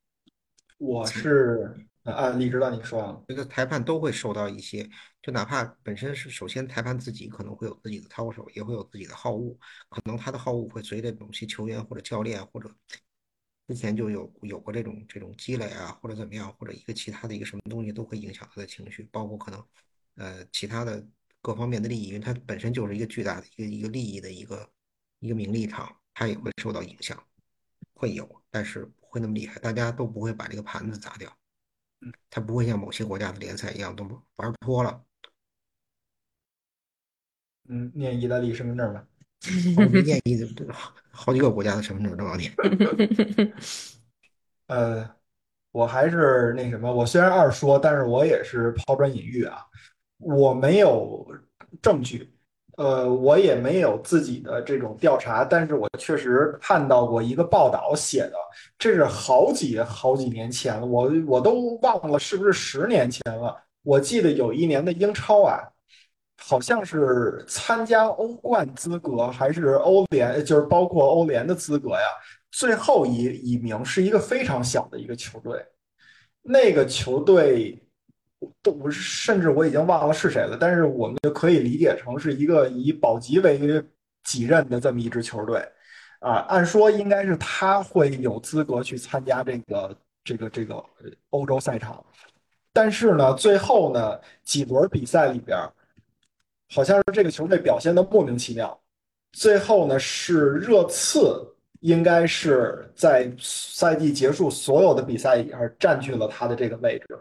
[0.78, 4.90] 我是啊，李指导你说啊，这个裁判都会受到一些，
[5.22, 9.56] 就哪怕本身是首先裁判自己可能会有自己的操守，也会有自己的好恶，
[9.90, 12.74] 可能他的好恶会随着某些球员或者教练或者
[13.68, 19.64] 之前就有有过这种这种积累啊，或者怎么样，或者一个其他的一个什么东西都会影响他的情绪，包括可能
[20.16, 21.06] 呃其他的
[21.40, 24.70] 各方面的利益，因为它本身就是一个巨大的一个一个利益的一个
[25.18, 27.22] 一个名利场，它也会受到影响。
[27.94, 31.30] 会有，但是不会那么厉害，大家都不会把这个盘子砸掉。
[32.00, 34.04] 嗯，它不会像某些国家的联赛一样都
[34.36, 35.04] 玩脱了。
[37.68, 39.06] 嗯，念意大利身份证吧。
[40.04, 40.38] 念一
[41.10, 42.54] 好几个国家的身份证都要念。
[44.66, 45.16] 呃，
[45.72, 49.64] 我还是那什么，我虽然二说，但是我也是抛砖引玉啊。
[50.20, 51.26] 我没有
[51.82, 52.32] 证据，
[52.76, 58.34] 呃，我也没有自己的这种调查，但是我确实看到过一个报道写的，
[58.78, 63.56] 这是好几好几年前了，我我都忘了是不是十年前了。
[63.82, 65.60] 我记得有一年的英超啊。
[66.42, 72.06] 好像是参加欧冠资格还是欧联，就是包括欧联的资格呀。
[72.50, 75.62] 最后一一名是一个非常小的一个球队，
[76.40, 77.78] 那个球队
[78.62, 80.56] 都我甚至我已经忘了是谁了。
[80.60, 83.58] 但是我们就可以理解成是一个以保级为
[84.24, 85.66] 己任的这么一支球队
[86.20, 86.46] 啊。
[86.48, 90.84] 按说应该是他会有资格去参加这个这个这个
[91.30, 92.04] 欧洲赛场，
[92.72, 95.58] 但是呢，最后呢几轮比赛里边。
[96.72, 98.80] 好像是这个球队表现的莫名其妙，
[99.32, 101.44] 最后呢是热刺
[101.80, 107.18] 应该是在赛季结束所有的比赛里边占据了他的这个位置。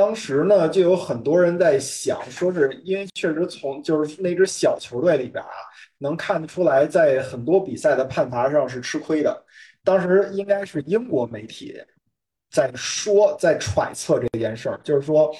[0.00, 5.50] 当时呢就有很多人在想，说是因为确实从就是那支小球队里边啊，
[5.98, 9.44] 能看得出来在很多比赛的判罚上是吃亏的。
[9.84, 11.78] 当时应该是英国媒体
[12.50, 15.30] 在说，在揣测这件事儿，就是说。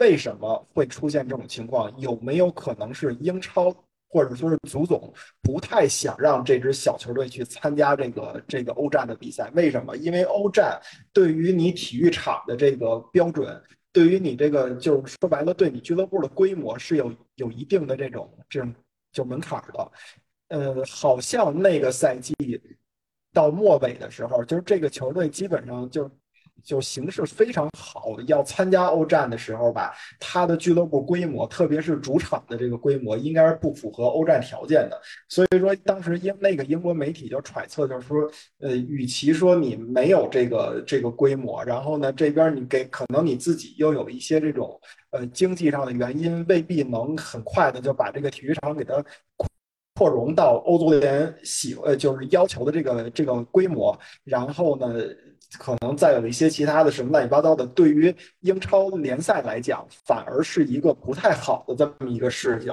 [0.00, 1.92] 为什么会出现这种情况？
[1.98, 3.74] 有没有可能是英超
[4.08, 5.12] 或者说是足总
[5.42, 9.50] 不太想让这支小球队去参加这个这个欧战的比赛？
[9.54, 9.96] 为什么？
[9.96, 10.80] 因为欧战
[11.12, 13.60] 对于你体育场的这个标准，
[13.92, 18.74] 对于你这个就是说白了，对你俱乐部的规模是有有一定的这种这种
[19.12, 19.92] 就门槛的。
[20.48, 22.34] 呃，好像那个赛季
[23.32, 26.10] 到末尾的时候，就是这个球队基本上就。
[26.64, 35.00] 就形势非常好，要参加欧战的时候吧，他的俱乐部规模，特别是主场的这个规模，应该是不符合欧战条件的。
[35.28, 38.30] 所以说，当时英那个英国媒体就揣测，就是说，
[38.60, 44.78] 呃，与其说你没有这个这个规模，然后呢，这边你给可能你自己又有一些这种
[45.10, 49.02] 呃经济上的原因，未必能很快的就把这个体育场给它
[49.94, 54.94] 扩容到欧足联喜呃就是要求的这个这个规模，然后呢。
[55.56, 62.70] 可能再有一些其他的什么乱七八糟的，对于英超联赛来讲，反而是一个不太好的这么一个事情。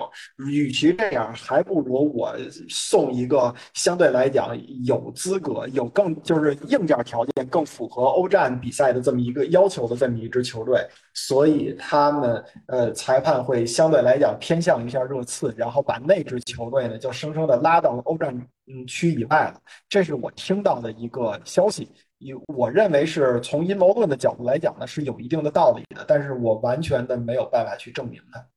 [0.47, 2.36] 与其这样，还不如我
[2.67, 10.86] 送一个相对来讲有资格、有更就是硬件条件更符合欧战比赛的这么一个要求的这么一支球队。
[11.13, 18.36] 所以他们呃，裁判会相对来讲偏向一下热刺，然后把那支球队呢就生生的拉到了欧战
[18.67, 19.61] 嗯区以外了。
[19.88, 21.89] 这是我听到的一个消息。
[22.26, 28.47] 有，我认为是从阴谋论的角度来讲呢，是有一定的道理的，但是我完全的没有办法去证明它。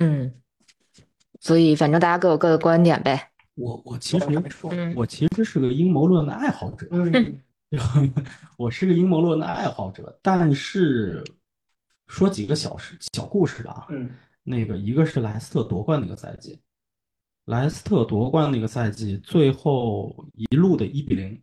[0.00, 0.34] 嗯，
[1.40, 3.30] 所以反正大家各有各的观点呗。
[3.54, 4.26] 我我其实
[4.96, 7.40] 我其实是个阴谋论的爱好者，嗯
[8.58, 10.18] 我是个阴谋论的爱好者。
[10.20, 11.22] 但是
[12.08, 14.10] 说几个小事小故事啊，嗯，
[14.42, 16.60] 那个一个是莱斯特夺冠那个赛季。
[17.46, 21.42] 莱斯特夺冠那个赛季，最后一路的一比零，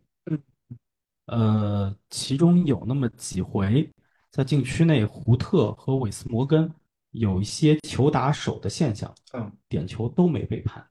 [1.30, 3.88] 呃，其中有那么几回
[4.32, 6.68] 在禁区内，胡特和韦斯摩根
[7.12, 10.84] 有一些球打手的现象，嗯，点球都没被判，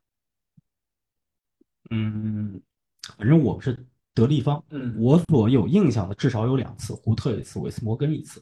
[1.89, 2.61] 嗯，
[3.17, 8.41] 反正我们是得力方，嗯，我所有印象的至少有两次，胡特一次，韦斯摩根一次，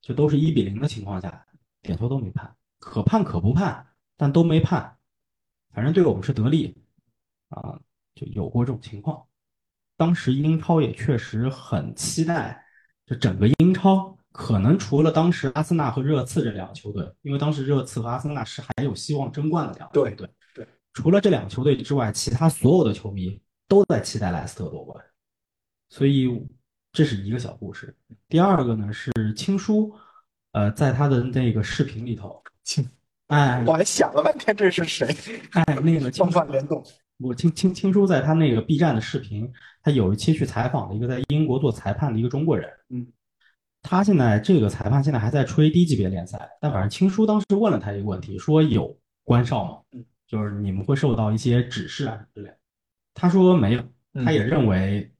[0.00, 1.46] 就都是一比零的情况下，
[1.80, 3.86] 点球都没判，可判可不判，
[4.16, 4.98] 但都没判。
[5.70, 6.76] 反正对我们是得利，
[7.50, 7.78] 啊，
[8.16, 9.24] 就有过这种情况。
[9.96, 12.64] 当时英超也确实很期待，
[13.06, 20.28] 就整个英超可能除了当时阿森纳和热刺这两个球队，因为当时热刺和阿森纳是还有希望争冠的两个球队。
[20.54, 25.04] 对，除了这两个球队之外，其他所有的球迷都在期待莱斯特夺冠。
[25.88, 26.44] 所以
[26.92, 27.96] 这是一个小故事。
[28.28, 29.94] 第二个呢是青叔，
[30.52, 32.88] 呃，在他的那个视频里头，青。
[33.28, 35.06] 哎，我还想了半天这是谁？
[35.52, 36.84] 哎，那个双冠联动。
[37.24, 39.50] 我听青青叔在他那个 B 站的视频，
[39.82, 42.70] 他有一期去采访了一个在英国做裁判的一个中国人。
[42.90, 43.06] 嗯，
[43.82, 49.80] 他现在这个裁判现在还在吹低级别联赛，但反正青叔当时问了他一个问题，说有关哨吗？
[49.92, 52.52] 嗯，就是你们会受到一些指示啊之类。
[53.14, 53.82] 他说没有，
[54.24, 55.10] 他也认为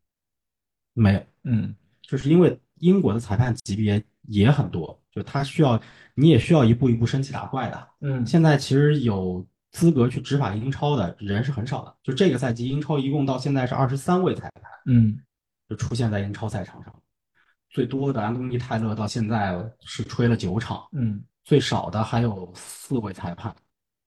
[0.92, 1.22] 没有。
[1.44, 5.80] 嗯，就是因为英国的裁判级别也很多，就他需要。
[6.16, 7.88] 你也需要一步一步升级打怪的。
[8.00, 9.44] 嗯，现在其实有
[9.74, 11.94] 资格去执法英超的人是很少的。
[12.02, 15.18] 就这个赛季，英超一共到现在是二十三位裁判，嗯
[15.68, 16.94] 就出现在英超赛场上。
[17.68, 23.52] 最多的安东尼泰勒到现在是吹了九场，嗯最少的还有四位裁判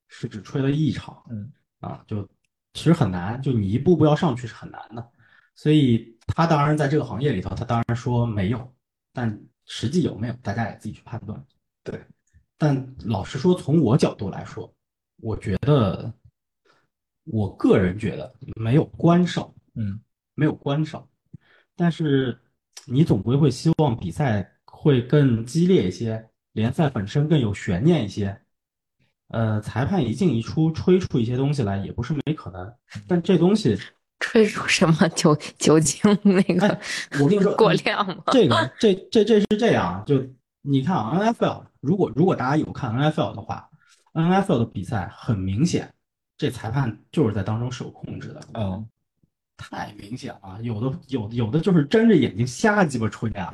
[0.08, 1.22] 是只吹了一场。
[1.30, 1.52] 嗯
[1.82, 2.28] 啊，就
[2.74, 5.06] 其实很难，就你一步步要上去是很难的。
[5.54, 8.74] 所以他当然在这个行业里头，他当然说没有，
[9.12, 11.46] 但实际有没有，大家也自己去判断。
[11.84, 12.02] 对，
[12.58, 14.74] 但老实说，从我角度来说，
[15.22, 16.14] 我觉得，
[17.26, 20.00] 我个人觉得没有关上，嗯
[20.36, 21.08] 没有关上，
[21.76, 22.40] 但是
[22.86, 28.40] 你总归会希望比赛会更激烈一些，联赛本身更有悬念一些。
[29.30, 32.74] 呃，裁判一进一出，吹出一些东西来也不是没可能，
[33.10, 33.78] 但这东西，
[34.20, 36.82] 吹出什么酒酒精那个哎，
[37.22, 38.24] 我跟你说， 过量吗？
[38.32, 40.26] 这个这这这是这样，就
[40.62, 43.67] 你看啊，NFL 如果如果大家有看 NFL 的话
[44.18, 45.94] ，NFL 的比赛很明显，
[46.38, 48.88] 这裁判就是在当中是有控制的，嗯
[49.56, 53.52] 太明显了，有的有的有的就是睁着眼睛瞎鸡巴吹啊，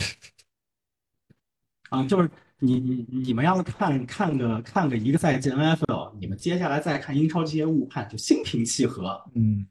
[1.89, 9.68] 啊，就是你你你们要是看看个看个一个赛季 NFL，你们接下来再看英超这些误判，就心平气和，嗯。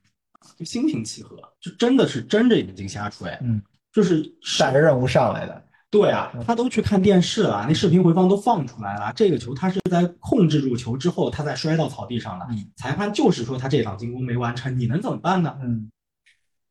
[0.59, 3.63] 就心平气和，就真的是睁着眼睛瞎吹，嗯，
[3.93, 4.21] 就是
[4.59, 9.13] 带着任务上来的，对啊，他都去看电视了，那视频回放都放出来了。
[9.15, 12.47] 这个球他是在控制住球之后，他再摔到草地上了。
[12.49, 15.55] 嗯裁判就是说他这场进攻没完成，你能怎么办呢？
[15.63, 15.91] 嗯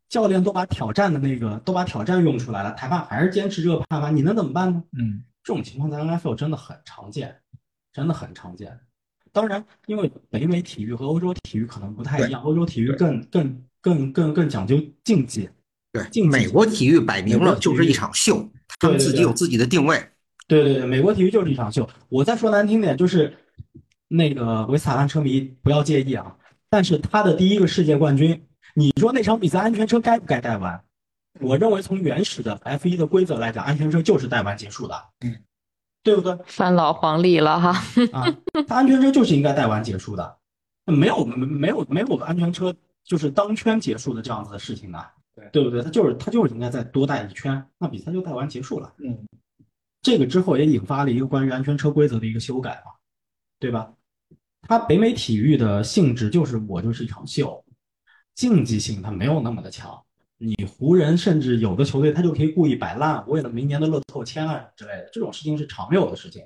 [0.09, 4.83] 教练都把挑战的那个都把挑战用出来了，裁判还是坚持这个判罚，你能怎么办呢？
[4.97, 7.35] 嗯这种情况在 NFL 真的很常见，
[7.93, 8.79] 真的很常见。
[9.31, 15.47] 当然，因为北美体育和欧洲体育可能不太一样，欧洲体育更更更更更讲究竞技。
[15.93, 18.49] 对，竞美国体育摆明了就是一场秀，
[18.81, 20.03] 他们自己有自己的定位。
[20.47, 21.87] 对对对，美国体育就是一场秀。
[22.09, 23.33] 我再说难听点，就是
[24.09, 26.35] 那个维斯塔潘车迷不要介意啊，
[26.69, 30.83] 但是他的第一个世界冠军，你说那场比赛安全车该不该带完？
[31.39, 35.37] 我认为从原始的 F 一的规则来讲，安全车就是带完结束的，嗯，
[36.03, 36.37] 对不对？
[36.45, 37.69] 翻老黄历了哈。
[38.11, 38.27] 啊，
[38.67, 40.37] 他安全车就是应该带完结束的，
[40.85, 42.75] 没有没没有没有安全车
[43.05, 44.99] 就是当圈结束的这样子的事情的，
[45.35, 45.81] 对对不对？
[45.81, 48.93] 他就是他就是应该再多带一圈，那比赛就带完结束了。
[48.99, 49.17] 嗯
[50.01, 52.91] 这个之后也引发了一个关于安全车规则的一个修改嘛，
[53.59, 53.93] 对吧？
[54.63, 57.63] 它北美体育的性质就是我就是一场秀，
[58.33, 60.01] 竞技性它没有那么的强。
[60.37, 66.43] 你湖人甚至有的球队他就可以故意摆烂，为了明年的乐透签啊之类的，这种事情是常有的事情。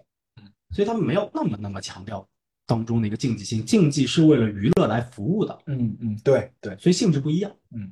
[0.72, 2.28] 所以他们没有那么那么强调
[2.66, 7.50] 当中的一个竞技性，竞技是为了娱乐来服务的，嗯嗯，对对，所以性质不一样。
[7.72, 7.90] 嗯，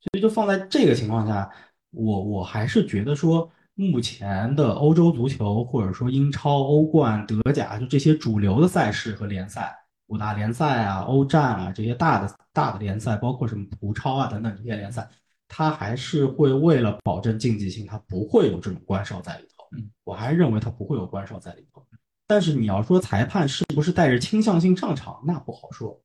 [0.00, 1.50] 所以就放在这个情况下，
[1.90, 9.76] 我我还是觉得说，目前的欧洲足球或者说英超、欧冠、德甲，就这些主流的赛事和联赛，
[10.06, 15.08] 五大联赛啊、欧战啊这些大的大的联赛，包括什么葡超啊等等这些联赛，
[15.48, 19.66] 它还是会为了保证竞技性，它不会有这种官哨在里头。
[19.76, 21.84] 嗯，我还是认为它不会有官哨在里头。
[22.26, 26.00] 但是你要说裁判是不是带着倾向性上场，那不好说，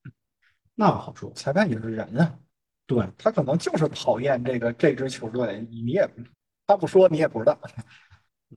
[0.74, 1.32] 那不好说。
[1.34, 2.36] 裁判也是人啊，
[2.88, 6.08] 对，他可能就是讨厌这个这支球队，你也
[6.68, 7.58] 他不说你也不知道。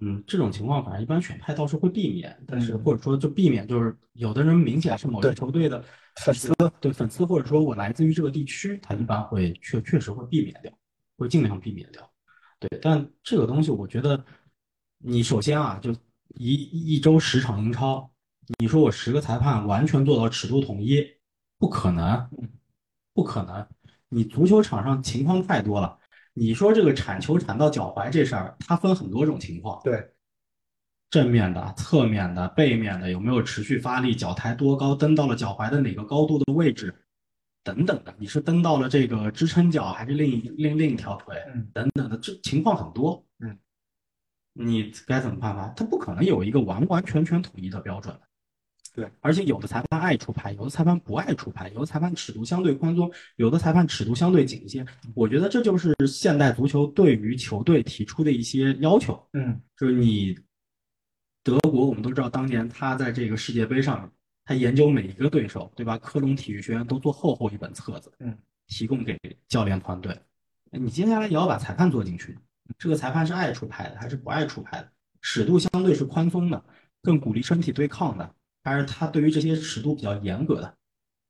[0.00, 5.82] 嗯，这种情况反正一般选派倒是会避免，但是嗯或者说就避免就是有的人明显是某支球队的
[6.16, 10.70] 粉丝，对粉丝或者说我来自于这个地区，他一般会确确实会避免掉，
[11.16, 12.08] 会尽量避免掉。
[12.60, 14.22] 对，但这个东西我觉得，
[14.98, 15.90] 你首先啊，就
[16.34, 16.54] 一
[16.96, 18.08] 一周十场英超，
[18.58, 21.04] 你说我十个裁判完全做到尺度统一，
[21.58, 22.28] 不可能，
[23.14, 23.66] 不可能。
[24.08, 25.98] 你足球场上情况太多了，
[26.32, 30.12] 你说这个铲球铲到脚踝这事儿，它分很多种情况，对，
[31.10, 36.94] 正面的、侧面的、背面的，有没有持续发力，脚抬多高，蹬到了脚踝的哪个高度的位置，
[37.62, 38.14] 等等的。
[38.18, 43.24] 你是蹬到了这个支撑脚，还是另一另另一条腿，嗯等等的，这情况很多。
[43.40, 43.58] 嗯，
[44.54, 45.68] 你该怎么办法？
[45.76, 48.18] 它不可能有一个完完全全统一的标准。
[48.98, 54.84] 对，而且有的裁判爱出牌，有的裁判不爱出牌，有的裁判尺度相对宽松，有的裁判尺度相对紧一些。
[55.14, 59.16] 我觉得这就是现代足球对于球队提出的一些要求。
[59.34, 60.36] 嗯就是你
[61.44, 64.12] 德国，我们都知道，当年他在这个世界杯上，
[64.44, 65.96] 他研究每一个对手，对吧？
[65.96, 69.16] 科隆体育学院都做厚厚一本册子，嗯，提供给
[69.46, 70.20] 教练团队。
[70.72, 72.36] 你接下来也要把裁判做进去，
[72.76, 74.90] 这个裁判是爱出牌的还是不爱出牌的？
[75.22, 76.64] 尺度相对是宽松的，
[77.00, 78.34] 更鼓励身体对抗的，
[78.68, 80.74] 还是他对于这些尺度比较严格的？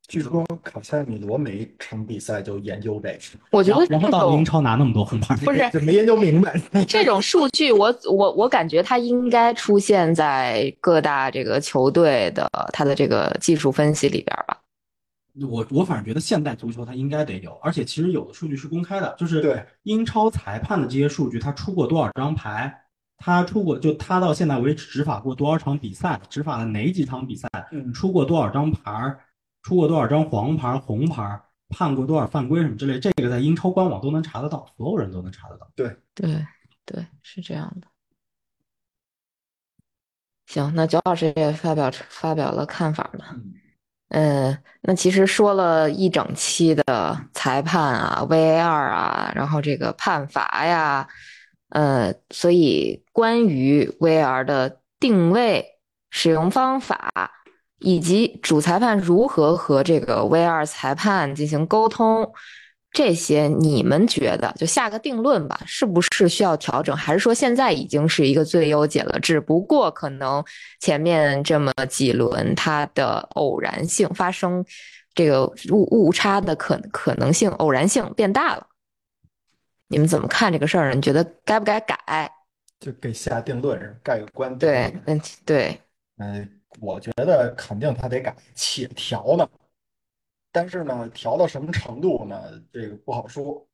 [0.09, 3.19] 据说卡塞米罗每场比赛就研究这个，
[3.51, 6.59] 我觉得然后到英超拿那么多红牌，不是 就没研究明白。
[6.89, 14.59] 这种数据我，我我感觉他应该出现在各大这个球队的他的这个技术分析里边吧。
[15.47, 22.75] 我我反正觉得现代足球它应该得有，而且其实有的数据是公开的，就是对英超裁判的这些数据，他出过多少张牌，
[23.19, 29.21] 他出过就他到现在为止执法过多少场比赛，执法了哪几场比赛，嗯出过多少张牌儿，
[29.63, 35.69] 出过多少张黄牌、红牌，判过多少犯规什么之类，这个在英超官网都能查得到，所有人都能查得到。
[35.75, 37.89] 对对，是这样的。
[40.47, 43.37] 行，那九老师也发表发表了看法了。
[44.09, 51.07] 嗯，那其实说了一整期的裁判啊、VAR 啊，然后这个判罚呀，
[51.69, 55.67] 呃，所以关于 VR 的定位、
[56.09, 57.11] 使用方法，
[57.81, 62.33] 以及主裁判如何和这个 VR 裁判进行沟通，
[62.93, 69.19] 这些你们觉得就下个定论吧，是不是需要调整，还是说现在已经是一个最优解了？
[69.19, 70.45] 只不过可能
[70.79, 74.65] 前面这么几轮它的偶然性发生
[75.13, 78.69] 这个误误差的可可能性、偶然性变大了。
[79.89, 80.95] 你们怎么看这个事儿呢？
[80.95, 82.31] 你觉得该不该改？
[82.81, 84.57] 就给下定论是盖个棺。
[84.59, 85.81] 对，嗯，对，
[86.17, 89.49] 嗯，我觉得肯定他得改，且调呢。
[90.51, 92.63] 但是呢，调到什么程度呢？
[92.73, 93.67] 这个不好说。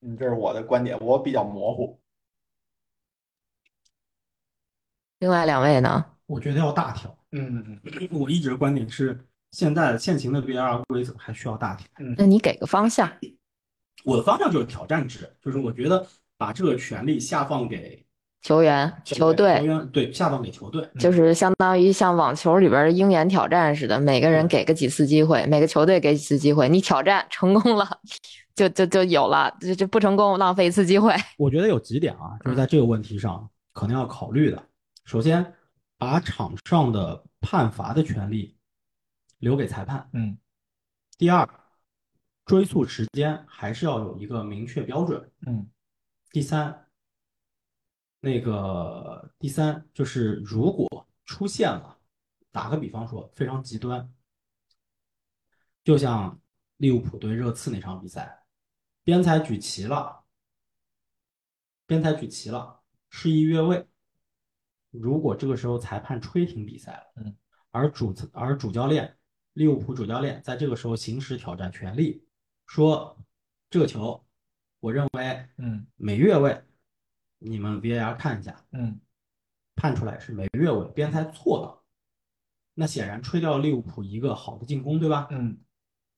[0.00, 2.00] 嗯，这是我的观点，我比较模糊。
[5.20, 6.04] 另外两位呢？
[6.26, 7.16] 我觉得要大调。
[7.30, 11.86] 嗯 我一直的观点是，现在现行的 VAR 规则还需要大调。
[12.16, 13.10] 那你给个方向。
[14.04, 16.04] 我的方向就是挑战制，就是我觉得
[16.42, 18.04] 把这个权利下放给
[18.40, 27.88] 球员、球队，球员对下放给球队，就是相当于像网球里边的鹰眼挑战似的，每个人给个几次机会，每个球队给几次机会，你挑战成功了，
[28.56, 31.14] 就就就有了，就就不成功浪费一次机会。
[31.38, 34.60] 我觉得有几点啊，就是在这个问题上可能要考虑的。
[35.04, 35.54] 首先，
[35.96, 38.56] 把场上的判罚的权利
[39.38, 40.08] 留给裁判。
[40.12, 40.36] 嗯。
[41.16, 41.48] 第二，
[42.44, 45.30] 追溯时间还是要有一个明确标准。
[45.46, 45.64] 嗯。
[46.32, 46.88] 第三，
[48.20, 52.00] 那个第三就是如果出现了，
[52.50, 54.10] 打个比方说非常极端，
[55.84, 56.40] 就像
[56.78, 58.44] 利物浦对热刺那场比赛，
[59.04, 60.24] 边裁举旗了，
[61.86, 62.80] 边裁举旗了，
[63.10, 63.86] 示意越位。
[64.90, 67.36] 如果这个时候裁判吹停比赛了，嗯，
[67.70, 69.18] 而主而主教练
[69.52, 72.26] 利物浦主教练在这个时候行使挑战权利，
[72.66, 73.18] 说
[73.68, 74.24] 这个球，
[74.82, 76.60] 我认为，嗯，每越位，
[77.38, 79.00] 你们 VAR 看一下，嗯，
[79.76, 81.84] 判出来是每越位，边裁错了，
[82.74, 85.28] 那显然吹掉利物浦一个好的进攻，对吧？
[85.30, 85.56] 嗯，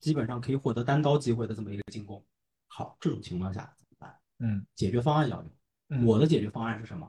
[0.00, 2.24] 基本上可以获得单刀机会的这么一个进攻。
[2.68, 4.18] 好，这种情况下怎么办？
[4.38, 5.50] 嗯，解决方案要有。
[5.90, 7.06] 嗯我的解决方案是什么？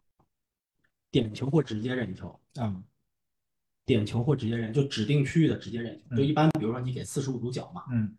[1.10, 2.38] 点球或直接任意球。
[2.60, 2.84] 嗯
[3.86, 6.08] 点球或直接任，就指定区域的直接任意球。
[6.10, 8.14] 嗯就一般，比如说你给四十五度角嘛，嗯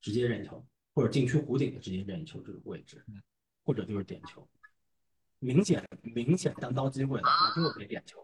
[0.00, 0.64] 直接任意球，
[0.98, 3.22] 或者禁区弧顶的直接任意球这个位置嗯，
[3.64, 4.44] 或者就是点球。
[5.38, 8.18] 明显明显单刀机会的，那就是给点球。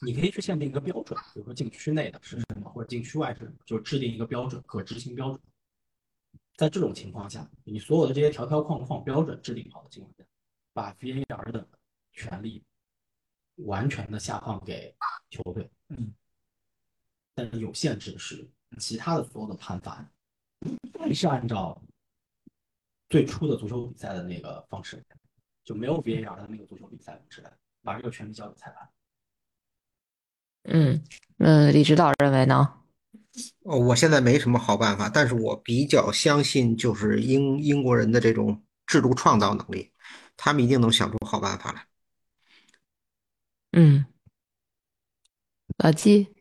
[0.00, 5.40] 你可以去限定一个标准，比如说禁区内的是什么，或者禁区外是什么，就制定一个标准，可执行标准。
[6.56, 10.24] 在这种情况下，你所有的这些条条框框标准制定好的情况下，
[10.72, 11.68] 把 VAR 的
[12.12, 12.64] 权利
[13.58, 14.92] 完全的下放给
[15.30, 15.70] 球队。
[15.90, 16.12] 嗯，
[17.32, 20.04] 但是有限制是，其他的所有的判罚
[20.98, 21.80] 还是按照
[23.08, 25.04] 最初的足球比赛的那个方式，
[25.64, 27.52] 就没有 VAR 的那个足球比赛方式来
[27.82, 28.88] 把这个权利交给裁判。
[30.64, 31.04] 嗯
[31.38, 32.80] 嗯，李指导认为呢？
[33.64, 39.92] 哦，我现在没什么好办法，但是我比较相信就是英英国人的这种制度创造能力，
[40.36, 41.86] 他们一定能想出好办法来。
[43.72, 44.06] 嗯，
[45.78, 46.32] 老季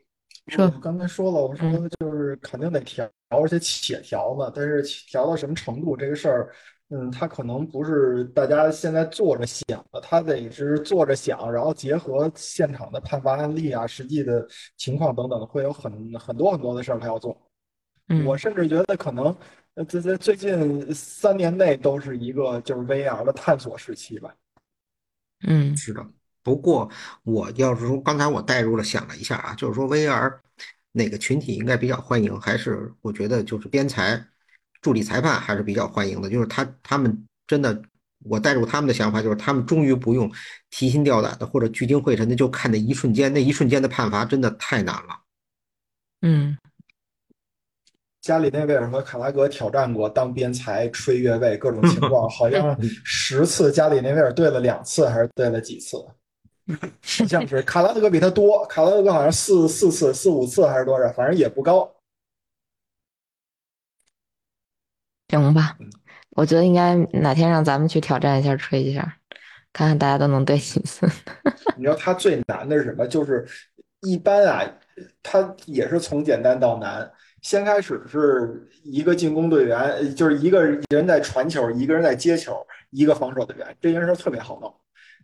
[0.48, 4.52] 说我刚才说了，我说就是肯定得调，而且且调嘛。
[4.54, 6.54] 但是调到什么程度这个事儿，
[6.90, 14.46] 嗯，他可能不是大家现在坐着想的，他得是坐着想，然后结合现场的判罚案例啊、实际的
[14.78, 17.36] 情况等等，会有很很多很多的事儿他要做。
[18.10, 19.36] 嗯我甚至觉得可能，
[19.76, 24.36] 呃，在在最近三年内都是一个就是 VR 的探索时期吧。
[25.48, 26.06] 嗯是的，
[26.44, 26.90] 不过
[27.24, 30.40] 我要是说刚才我代入了想了一下啊，就是说 VR
[30.92, 34.24] 哪个群体应该比较欢迎，还是我觉得就是边裁、
[34.82, 37.82] 助理裁判还是比较欢迎的，就是他他们真的，
[38.26, 40.32] 我带入他们的想法，就是他们终于不用
[40.70, 45.22] 提心吊胆的或者聚精会神的就看那一瞬间，那一瞬间的判罚真的太难了。
[46.22, 46.58] 嗯，
[48.22, 55.98] 加里内维尔和卡拉格挑战过当边裁吹越位各种情况， 好像十次加里内维尔对了两次还是对了几次？
[56.66, 61.94] 好像是卡拉格比他多，卡拉格好像四四次、四五次还是多少，反正也不高。
[65.28, 65.90] 行吧嗯，
[66.32, 69.18] 我觉得应该哪天让咱们去挑战一下吹一下，
[69.74, 71.08] 看看大家都能对几次。
[71.76, 73.08] 你知道他最难的是什么？
[73.08, 73.46] 就是
[74.02, 74.64] 一般啊，
[75.24, 77.12] 他也是从简单到难。
[77.42, 84.74] 先开始是一个进攻队员，呃就是一个人在传球，一个人在接球，一个防守队员，这件事特别好弄。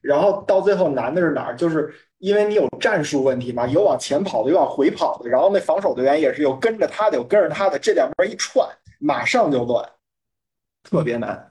[0.02, 1.56] 然后到最后难的是哪儿？
[1.56, 8.68] 就是因为你有战术问题嘛，有往前跑的，有往回跑的，然后那防守队员也是有跟着他的，有跟着他的，这两边一串，
[9.00, 9.88] 马上就乱，
[10.84, 11.50] 特别难。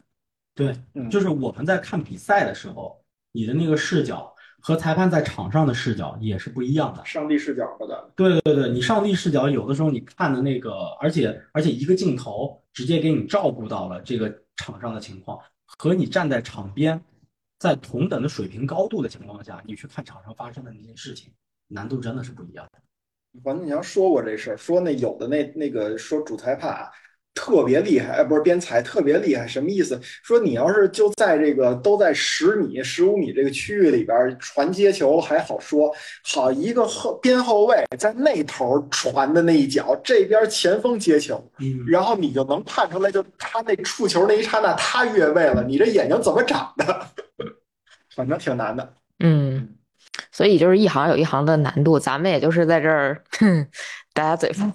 [0.54, 3.00] 对，嗯就是我们在看比赛的时候，
[3.32, 7.04] 你的那个视角和裁判在场上的视角也是不一样的。
[7.04, 15.38] 上帝视角的，对对对，你上帝视角有的时候你看的那个，而且而且一个镜头直接给你照顾到了这个场上的情况，
[15.78, 17.00] 和你站在场边，
[17.59, 21.32] 在同等的水平高度的情况下，你去看场上发生的那些事情，
[21.66, 22.78] 难度真的是不一样的。
[23.43, 26.89] 王俊强说过这事儿，说那有的那那个说主裁判啊
[27.35, 30.01] 特别厉害，哎，不是边裁特别厉害，什么意思？
[30.02, 35.94] 说你要是就在这个都在十米、十五米这个区域里边传接球还好说，
[36.24, 47.06] 好一个后边后卫在那头传的那一脚，这边前锋接球，嗯，然后你就能判出来，就他那触球那一刹那他越位了，你这眼睛怎么长的？
[48.18, 48.94] 反正挺难的。
[49.20, 49.76] 嗯，
[50.32, 53.64] 所以就是一行有一行的难度，咱们也就是在这儿哼
[54.12, 54.72] 打打嘴炮。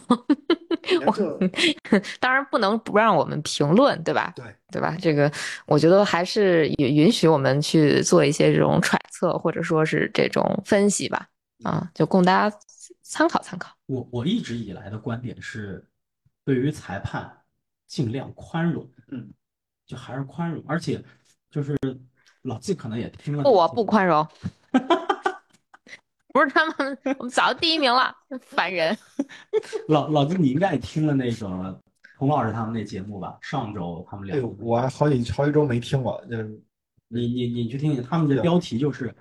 [1.13, 4.31] 这 当然不能不让我们评论，对吧？
[4.35, 4.95] 对对吧？
[5.01, 5.29] 这个
[5.65, 11.27] 我觉得还是允允许我们去做一些这种揣测，或者说是这种分析吧。
[11.63, 12.57] 啊，就供大家
[13.01, 13.75] 参考参考。
[13.87, 15.85] 我我一直以来的观点是，
[16.45, 17.29] 对于裁判
[17.87, 19.29] 尽量宽容，嗯，
[19.85, 21.01] 就还是宽容，而且
[21.49, 21.77] 就是
[22.43, 24.25] 老季可能也听了，不，我不宽容。
[26.33, 28.11] 不是他们，我们早就第一名了，
[28.41, 28.97] 烦人。
[29.87, 31.79] 老老季你应该也听了那个
[32.17, 33.37] 童老师他们那节目吧？
[33.39, 36.59] 上周他们哎呦，两个，我还好几好几周没听过，就是
[37.07, 39.15] 你你你去听听，他们的标题就是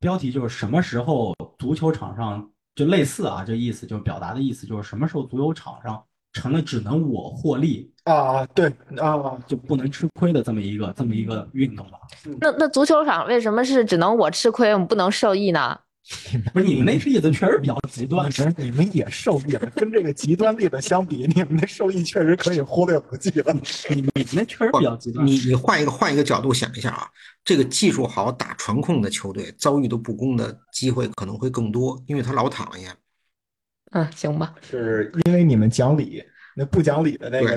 [0.00, 6.04] 标题就是什么时候足球场上就类似啊，这意思就是表达的意思就是什么时候足球场上
[6.38, 11.98] 成了只能我获利啊，对啊，就不能吃亏的这么一个这么一个运动吧？
[12.40, 15.76] 那那足球场为什么是只能我吃亏，我们不能受益呢？
[16.54, 23.52] 不是你们那例子确实比较极端，你们你们也受益了，跟这个极端例子相比，你们的受益确实可以忽略不计了。
[23.90, 25.26] 你们那确实比较极端。
[25.26, 27.08] 你你换一个换一个角度想一下啊，
[27.44, 32.94] 这个技术好、打传控的球队遭遇的不公的机会可能会更多，因为他老躺下。
[33.92, 34.54] 嗯，行吧。
[34.60, 36.22] 是因为你们讲理，
[36.54, 37.56] 那不讲理的那个，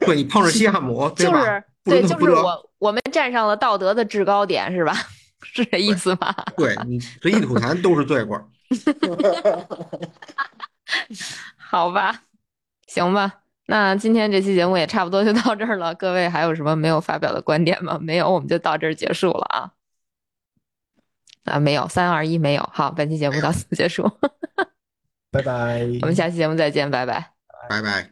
[0.00, 1.32] 对你碰上西汉姆， 对吧？
[1.32, 4.92] 就是对，就是我我们站上了道德的制高点，是吧？
[5.44, 6.34] 是这意思吧？
[6.56, 8.40] 对你随意吐痰都是罪过。
[11.56, 12.22] 好吧，
[12.86, 13.40] 行吧。
[13.66, 15.94] 那今天这期节目也差不多就到这儿了。
[15.94, 17.98] 各位还有什么没有发表的观点吗？
[18.00, 19.70] 没有，我们就到这儿结束了啊。
[21.44, 22.68] 啊，没有，三二一，没有。
[22.72, 24.08] 好，本期节目到此结束，
[25.32, 25.80] 拜拜。
[26.02, 27.32] 我们下期节目再见，拜拜。
[27.68, 28.11] 拜拜。